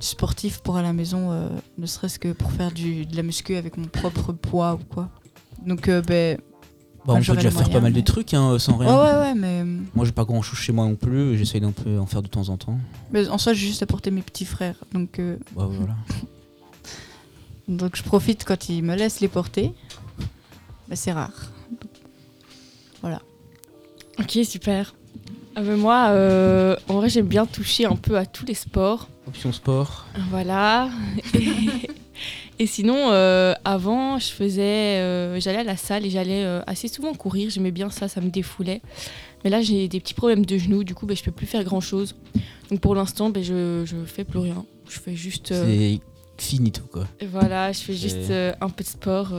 [0.00, 1.48] sportif pour à la maison, euh,
[1.78, 5.10] ne serait-ce que pour faire du, de la muscu avec mon propre poids ou quoi.
[5.66, 6.38] Donc, euh, ben.
[6.38, 6.44] Bah,
[7.06, 8.94] quand on peut déjà faire pas mal de trucs hein, sans rien.
[8.96, 9.64] ouais, ouais, mais.
[9.94, 11.36] Moi, j'ai pas grand chose chez moi non plus.
[11.38, 12.78] J'essaye d'un peu en faire de temps en temps.
[13.10, 14.76] mais en soi, j'ai juste apporté mes petits frères.
[14.92, 15.94] Donc, euh, Bah, voilà.
[17.68, 19.72] donc je profite quand ils me laissent les porter.
[20.88, 21.50] Mais c'est rare.
[23.00, 23.20] Voilà.
[24.18, 24.94] Ok, super.
[25.54, 29.08] Ah ben moi, euh, en vrai, j'aime bien toucher un peu à tous les sports.
[29.26, 30.06] Option sport.
[30.30, 30.88] Voilà.
[32.62, 36.86] Et, sinon, euh, avant, je faisais, euh, j'allais à la salle et j'allais euh, assez
[36.86, 37.50] souvent courir.
[37.50, 38.80] J'aimais bien ça, ça me défoulait.
[39.42, 41.64] Mais là, j'ai des petits problèmes de genoux, du coup, ben, je peux plus faire
[41.64, 42.14] grand chose.
[42.70, 44.64] Donc pour l'instant, ben, je je fais plus rien.
[44.88, 45.98] Je fais juste, C'est
[46.38, 47.08] finito, quoi.
[47.18, 49.34] et voilà, je fais juste un peu de sport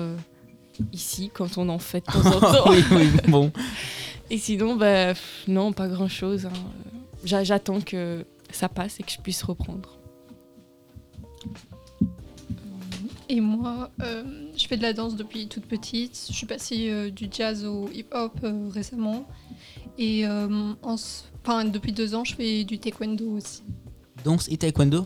[0.91, 2.71] ici quand on en fait de temps en temps.
[2.71, 3.53] oui, oui, bon.
[4.29, 6.49] Et sinon, pff, non, pas grand chose.
[7.23, 9.97] J'attends que ça passe et que je puisse reprendre.
[13.29, 14.23] Et moi, euh,
[14.55, 16.25] je fais de la danse depuis toute petite.
[16.29, 19.25] Je suis passée euh, du jazz au hip-hop euh, récemment.
[19.97, 20.95] Et euh, en
[21.43, 23.63] enfin, depuis deux ans, je fais du taekwondo aussi.
[24.23, 25.05] Danse et taekwondo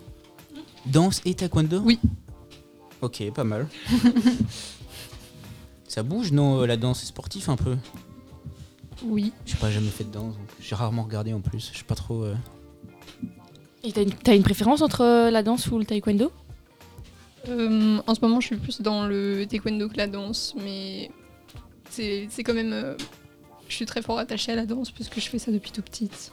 [0.85, 1.99] Danse et taekwondo Oui.
[3.01, 3.67] Ok, pas mal.
[5.87, 7.77] Ça bouge, non, la danse est sportif un peu
[9.03, 9.31] Oui.
[9.45, 11.69] Je sais pas, jamais fait de danse, donc j'ai rarement regardé en plus.
[11.73, 12.23] Je sais pas trop.
[12.23, 12.35] euh.
[13.83, 16.31] Et t'as une, t'as une préférence entre la danse ou le taekwondo?
[17.47, 21.09] Euh, en ce moment, je suis plus dans le taekwondo que la danse, mais
[21.89, 22.73] c'est c'est quand même.
[22.73, 22.95] euh,
[23.69, 25.81] je suis très fort attachée à la danse parce que je fais ça depuis tout
[25.81, 26.31] petite.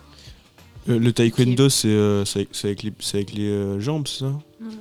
[0.87, 4.21] Le, le taekwondo, c'est euh, c'est avec, avec les, c'est avec les euh, jambes, c'est
[4.21, 4.33] ça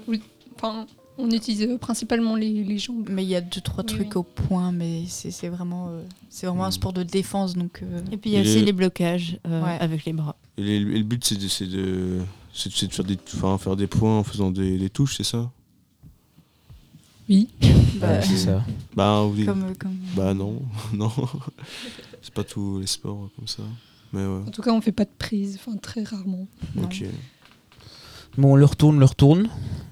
[0.08, 0.22] Oui,
[0.56, 0.86] enfin,
[1.18, 3.08] on utilise euh, principalement les, les jambes.
[3.12, 4.18] Mais il y a deux, trois Oui, trucs oui.
[4.18, 6.74] au point, mais c'est c'est vraiment, euh, c'est vraiment un Mm.
[6.74, 7.54] sport de défense.
[7.54, 9.78] Donc, euh, Et puis il y a aussi les blocages euh, Ouais.
[9.80, 10.36] avec les bras.
[10.58, 12.20] Et, les- et le but, c'est de, c'est de,
[12.54, 15.50] c'est de- faire, des, enfin, faire des points en faisant des, des touches, c'est ça
[17.30, 17.48] Oui.
[18.02, 18.64] bah, c'est ça.
[18.96, 19.46] Bah, oui.
[19.46, 20.62] comme, comme- Bah non,
[20.94, 21.12] non.
[22.22, 23.64] c'est pas tous les sports comme ça.
[24.12, 26.48] Mais ouais, En tout cas, on fait pas de prise, enfin très rarement.
[26.76, 26.84] Non.
[26.84, 27.04] ok.
[28.38, 29.48] Bon, on le retourne, le retourne.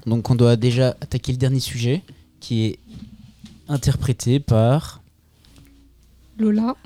[0.06, 2.02] Donc on doit déjà attaquer le dernier sujet
[2.40, 2.80] qui est
[3.68, 5.02] interprété par.
[6.38, 6.76] Lola.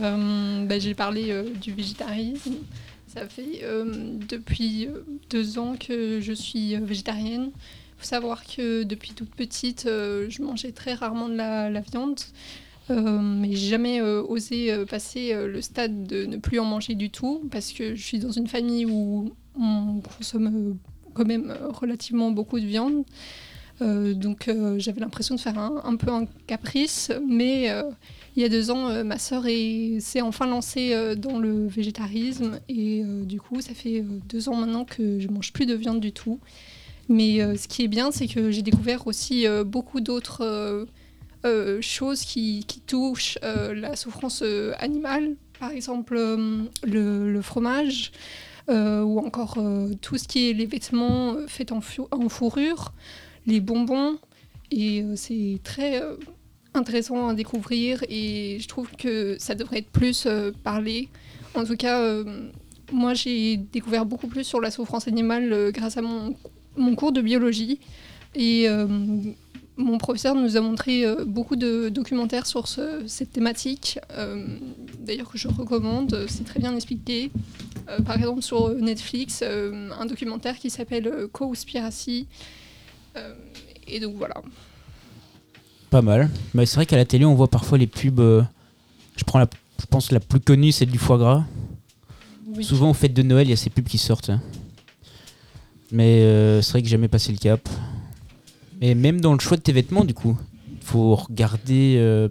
[0.00, 2.54] Euh, bah, J'ai parlé euh, du végétarisme.
[3.12, 4.86] Ça fait euh, depuis
[5.30, 7.50] deux ans que je suis euh, végétarienne.
[7.98, 12.20] Faut savoir que depuis toute petite, euh, je mangeais très rarement de la, viande.
[12.90, 16.94] Euh, mais j'ai jamais euh, osé euh, passer le stade de ne plus en manger
[16.94, 19.30] du tout parce que je suis dans une famille où
[19.60, 20.78] on consomme
[21.12, 23.04] quand même relativement beaucoup de viande.
[23.80, 27.72] Donc j'avais l'impression de faire un, peu un caprice, mais
[28.34, 33.04] il y a deux ans, ma sœur est- s'est enfin lancée dans le végétarisme et
[33.04, 36.40] du coup, ça fait deux ans maintenant que je mange plus de viande du tout.
[37.08, 40.86] Mais euh, ce qui est bien, c'est que j'ai découvert aussi euh, beaucoup d'autres
[41.44, 44.42] euh, choses qui, touchent la souffrance
[44.78, 46.18] animale, par exemple
[46.84, 48.12] le, fromage.
[48.68, 49.58] ou encore
[50.00, 51.80] tout ce qui est les vêtements faits en,
[52.28, 52.92] fourrure,
[53.46, 54.18] les bonbons.
[54.70, 56.02] Et c'est très
[56.74, 60.26] intéressant à découvrir et je trouve que ça devrait être plus
[60.64, 61.08] parlé.
[61.54, 62.02] En tout cas,
[62.92, 66.34] moi j'ai découvert beaucoup plus sur la souffrance animale grâce à mon,
[66.78, 67.80] mon cours de biologie.
[68.34, 68.86] Et euh,
[69.76, 74.44] mon professeur nous a montré euh, beaucoup de documentaires sur ce- cette thématique, euh,
[75.00, 77.30] d'ailleurs que je recommande, c'est très bien expliqué.
[77.88, 82.26] Euh, par exemple sur Netflix, euh, un documentaire qui s'appelle Co-Spiracy.
[83.16, 83.34] Euh,
[83.86, 84.34] et donc voilà.
[85.90, 86.28] Pas mal.
[86.54, 88.44] Mais c'est vrai qu'à la télé, on voit parfois les pubs.
[89.16, 89.48] Je prends la.
[89.80, 91.44] Je pense la plus connue, celle du foie gras.
[92.48, 92.64] Oui.
[92.64, 94.32] Souvent, aux fêtes de Noël, il y a ces pubs qui sortent.
[95.92, 97.66] Mais euh, c'est vrai que j'ai jamais passé le cap.
[98.80, 100.36] Mais même dans le choix de tes vêtements, du coup,
[100.72, 101.96] il faut regarder.
[101.98, 102.28] euh,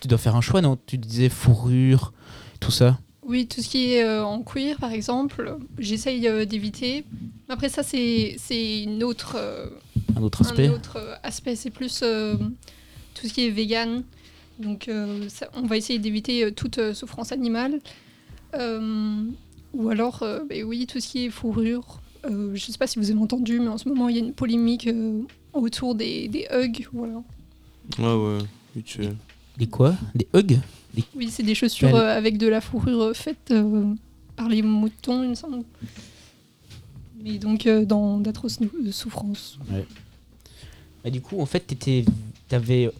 [0.00, 0.78] Tu dois faire un choix, non?
[0.86, 2.12] Tu disais fourrure,
[2.60, 2.98] tout ça.
[3.22, 7.04] Oui, tout ce qui est euh, en cuir, par exemple, j'essaye euh, d'éviter.
[7.48, 9.66] Après ça, c'est c'est une autre, euh,
[10.16, 10.68] Un autre aspect.
[10.68, 11.56] un autre euh, aspect.
[11.56, 12.36] C'est plus euh,
[13.14, 14.04] tout ce qui est vegan.
[14.60, 17.80] Donc, euh, ça- on va essayer d'éviter euh, toute euh, souffrance animale.
[18.54, 19.24] Euh,
[19.74, 22.00] ou alors, euh, ben oui, tout ce qui est fourrure.
[22.30, 24.18] Euh, je ne sais pas si vous avez entendu, mais en ce moment, il y
[24.20, 25.20] a une polémique euh,
[25.52, 26.86] autour des, des hugs.
[26.92, 27.22] Voilà.
[27.98, 28.38] Ouais, ouais.
[28.76, 29.00] fait.
[29.58, 29.94] Des quoi?
[30.14, 30.58] Des hugs?
[31.14, 33.84] Oui, c'est des chaussures euh, avec de la fourrure euh, faite euh,
[34.34, 35.62] par les moutons, il me semble.
[37.22, 39.58] mais donc euh, dans d'atroces euh, souffrances.
[41.04, 41.60] Bah, du coup, en fait,
[42.48, 42.90] t'avais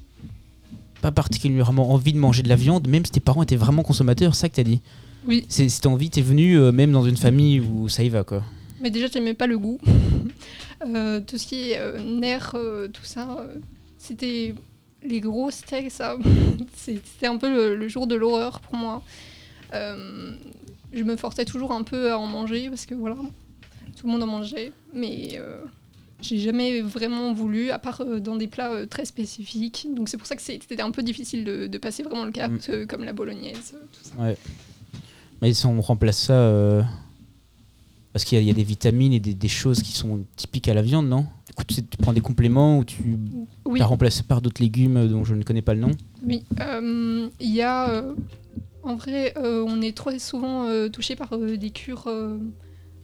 [1.03, 4.35] pas particulièrement envie de manger de la viande, même si tes parents étaient vraiment consommateurs,
[4.35, 4.81] c'est ça que t'as dit?
[5.27, 5.45] Oui.
[5.49, 8.43] C'est- Cette envie t'es venue euh, même dans une famille où ça y va, quoi.
[8.81, 9.79] Mais déjà, j'aimais pas le goût.
[10.85, 13.55] Euh, tout ce qui est euh, nerfs, euh, tout ça, euh,
[13.97, 14.55] c'était
[15.03, 16.17] les gros steaks, ça.
[16.77, 19.03] C'était un peu le, le jour de l'horreur pour moi.
[19.73, 23.17] Je me forçais toujours un peu à en manger parce que voilà,
[23.97, 24.71] tout le monde en mangeait.
[24.93, 25.41] Mais
[26.21, 29.87] j'ai jamais vraiment voulu, à part dans des plats très spécifiques.
[29.95, 32.53] Donc c'est pour ça que c'était un peu difficile de, de passer vraiment le cap,
[32.53, 32.87] Mm.
[32.87, 34.23] comme la bolognaise, tout ça.
[34.23, 34.37] Ouais.
[35.41, 36.85] Mais si on remplace ça.
[38.17, 40.25] Parce qu'il y, a- il y a des vitamines et des, des choses qui sont
[40.37, 41.27] typiques à la viande, non?
[41.49, 43.19] Du coup, tu, sais, tu prends des compléments ou tu
[43.67, 43.79] Oui.
[43.79, 45.91] l'as remplacé par d'autres légumes dont je ne connais pas le nom?
[46.27, 47.91] Oui, euh, il y a.
[47.91, 48.15] euh,
[48.85, 52.05] en vrai, euh, on est très souvent euh, touché par euh, des cures.
[52.07, 52.39] euh,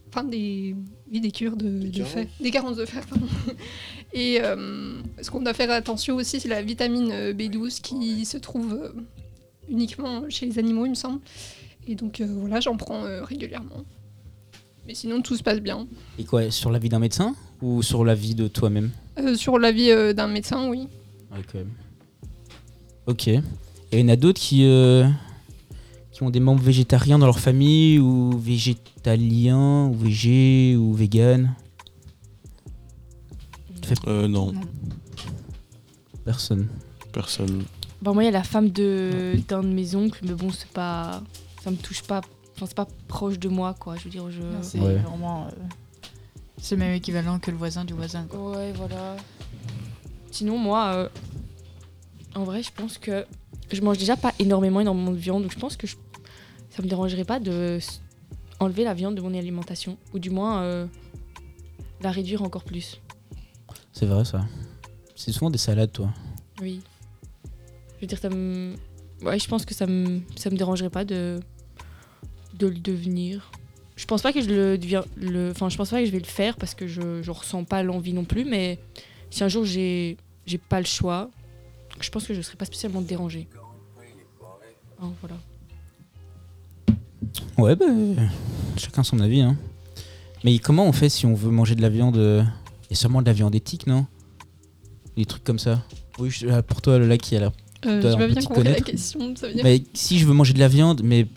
[0.09, 0.75] Enfin, des.
[1.11, 2.25] Oui, des cures de, fer.
[2.41, 3.27] Des carences de fer, pardon.
[4.13, 8.37] Et euh, ce qu'on doit faire attention aussi, c'est la vitamine euh, B12 qui se
[8.39, 8.89] trouve euh,
[9.69, 11.19] uniquement chez les animaux, il me semble.
[11.87, 13.83] Et donc euh, voilà, j'en prends euh, régulièrement.
[14.87, 15.87] Mais sinon, tout se passe bien.
[16.19, 19.57] Et quoi Sur la vie d'un médecin ou sur la vie de toi-même Euh, sur
[19.57, 20.87] l'avis euh, d'un médecin, oui.
[21.31, 21.71] Ouais, quand même.
[23.07, 23.27] Ok.
[23.29, 23.41] Et
[23.93, 25.07] il y en a d'autres qui, euh,
[26.11, 31.55] qui ont des membres végétariens dans leur famille ou végétaliens ou végé ou vegan
[34.07, 34.53] Euh, non,
[36.25, 36.67] Personne.
[37.11, 37.63] personne.
[38.01, 40.69] Bah, moi, il y a la femme de d'un de mes oncles, mais bon, c'est
[40.69, 41.21] pas.
[41.63, 42.21] Ça me touche pas.
[42.63, 43.95] Enfin, c'est pas proche de moi, quoi.
[43.97, 44.41] Je veux dire, je.
[44.61, 44.95] C'est Ouais.
[44.95, 45.47] vraiment.
[45.47, 45.49] euh,
[46.57, 48.25] c'est le même équivalent que le voisin du voisin.
[48.29, 48.51] Quoi.
[48.51, 49.17] Ouais, voilà.
[50.31, 51.09] Sinon, moi, euh,
[52.35, 53.25] en vrai, je pense que
[53.71, 55.97] je mange déjà pas énormément, énormément de viande, donc je pense que je-
[56.69, 57.79] ça me dérangerait pas de
[58.59, 60.87] enlever la viande de mon alimentation, ou du moins euh,
[62.01, 63.01] la réduire encore plus.
[63.91, 64.45] C'est vrai ça.
[65.15, 66.09] C'est souvent des salades, toi.
[66.61, 66.81] Oui.
[67.97, 68.75] Je veux dire, ça me.
[69.21, 71.39] Ouais, je pense que ça me, ça me dérangerait pas de,
[72.57, 73.51] de le devenir.
[73.95, 75.03] Je pense pas que je le deviens.
[75.17, 75.51] Le...
[75.51, 77.83] Enfin, je pense pas que je vais le faire parce que je, je ressens pas
[77.83, 78.79] l'envie non plus, mais
[79.29, 81.29] si un jour j'ai, j'ai pas le choix,
[81.99, 83.47] je pense que je serais pas spécialement dérangée.
[85.01, 85.35] Ah, voilà.
[87.57, 87.85] Ouais, bah,
[88.77, 89.41] chacun son avis.
[89.41, 89.55] Hein.
[90.43, 92.43] Mais comment on fait si on veut manger de la viande euh,
[92.85, 94.05] Il y a sûrement de la viande éthique, non?
[95.15, 95.83] Des trucs comme ça.
[96.19, 97.53] Oui, je- ah, pour toi, Lola, qui a la
[97.85, 99.63] Euh, Toi, je veux bien ait la question, ça veut dire.
[99.63, 101.27] Mais si je veux manger de la viande, mais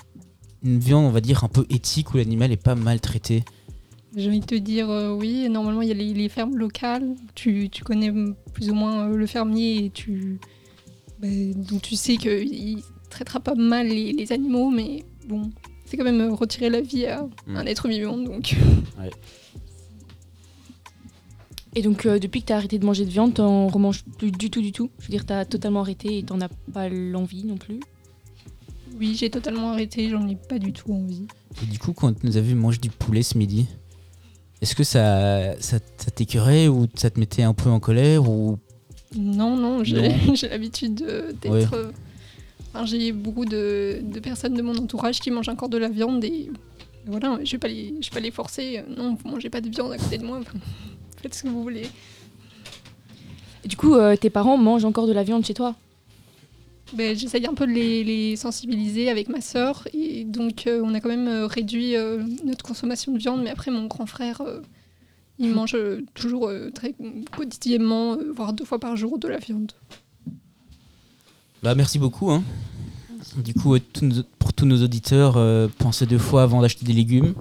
[0.62, 3.44] une viande, on va dire, un peu éthique où l'animal est pas maltraité.
[4.16, 7.14] J'ai envie de te dire euh, oui, normalement il y a les, les fermes locales,
[7.34, 8.12] tu, tu connais
[8.54, 10.38] plus ou moins euh, le fermier et tu,
[11.20, 15.50] ben, donc tu sais qu'il traitera pas mal les, les animaux, mais bon,
[15.84, 18.56] c'est quand même euh, retirer la vie à un être vivant, donc.
[21.74, 24.48] Et donc, euh, depuis que t'as arrêté de manger de viande, t'en remanges plus du
[24.48, 24.88] tout, du tout?
[24.98, 27.80] Je veux dire, t'as totalement arrêté et t'en as pas l'envie non plus?
[28.98, 31.26] Oui, j'ai totalement arrêté, j'en ai pas du tout envie.
[31.62, 33.66] Et du coup, quand tu nous as vu manger du poulet ce midi,
[34.62, 38.58] est-ce que ça, ça, ça t'écœurait ou ça te mettait un peu en colère ou?
[39.16, 39.84] Non, non,
[40.34, 41.50] j'ai l'habitude de- d'être.
[41.52, 41.66] Ouais.
[41.74, 41.90] euh,
[42.74, 46.24] enfin, j'ai beaucoup de, de personnes de mon entourage qui mangent encore de la viande
[46.24, 46.50] et
[47.06, 48.78] voilà, je vais pas les, je vais pas les forcer.
[48.78, 50.40] euh, Non, vous mangez pas de viande à côté de moi.
[51.22, 51.88] Faites ce que vous voulez.
[53.64, 55.74] Et du coup, euh, tes parents mangent encore de la viande chez toi?
[56.92, 60.94] Ben, J'essaye un peu de les, les sensibiliser avec ma sœur et donc euh, on
[60.94, 63.42] a quand même euh, réduit euh, notre consommation de viande.
[63.42, 64.60] Mais après, mon grand frère, euh,
[65.38, 66.94] il mange euh, toujours euh, très
[67.36, 69.72] quotidiennement, euh, voire deux fois par jour, de la viande.
[71.62, 72.30] Bah merci beaucoup.
[72.30, 72.42] Hein.
[73.38, 73.80] Du coup, euh,
[74.38, 77.34] pour tous nos auditeurs, euh, pensez deux fois avant d'acheter des légumes.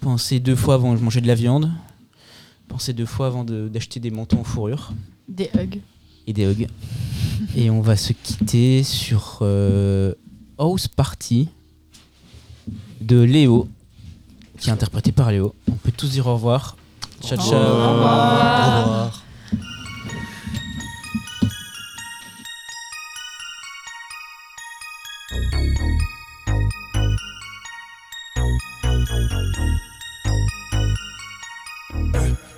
[0.00, 1.70] Pensez deux fois avant de manger de la viande.
[2.68, 4.92] Pensez deux fois avant de- d'acheter des manteaux en fourrure
[5.28, 5.80] Des hugs.
[6.26, 6.66] et des hugs.
[7.56, 10.14] Et on va se quitter sur euh,
[10.58, 11.48] House Party
[13.00, 13.68] de Léo,
[14.58, 15.54] qui est interprété par Léo.
[15.68, 16.76] On peut tous dire au revoir.
[17.22, 17.54] Ciao, ciao.
[17.54, 19.22] Au revoir.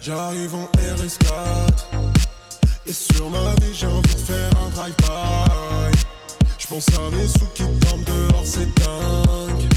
[0.05, 1.85] J'arrive en RS4
[2.87, 4.52] Et sur ma vie j'ai envie de faire
[4.83, 5.93] drive-by
[6.59, 9.69] J'pense à mes sous qui tombent dehors c'est dingue.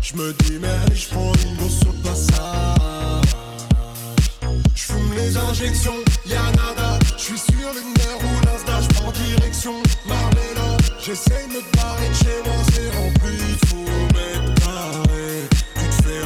[0.00, 3.32] J'me dis merde et j'prends une sur le passage.
[4.74, 5.96] J'fume les injections,
[6.26, 6.98] y'a nada.
[7.18, 9.74] J'suis sur le nerf ou l'insta, j'prends direction
[10.06, 15.88] Marmella J'essaye de me barrer de chez moi c'est rempli de faux mètres carrés Tu
[15.88, 16.22] te fais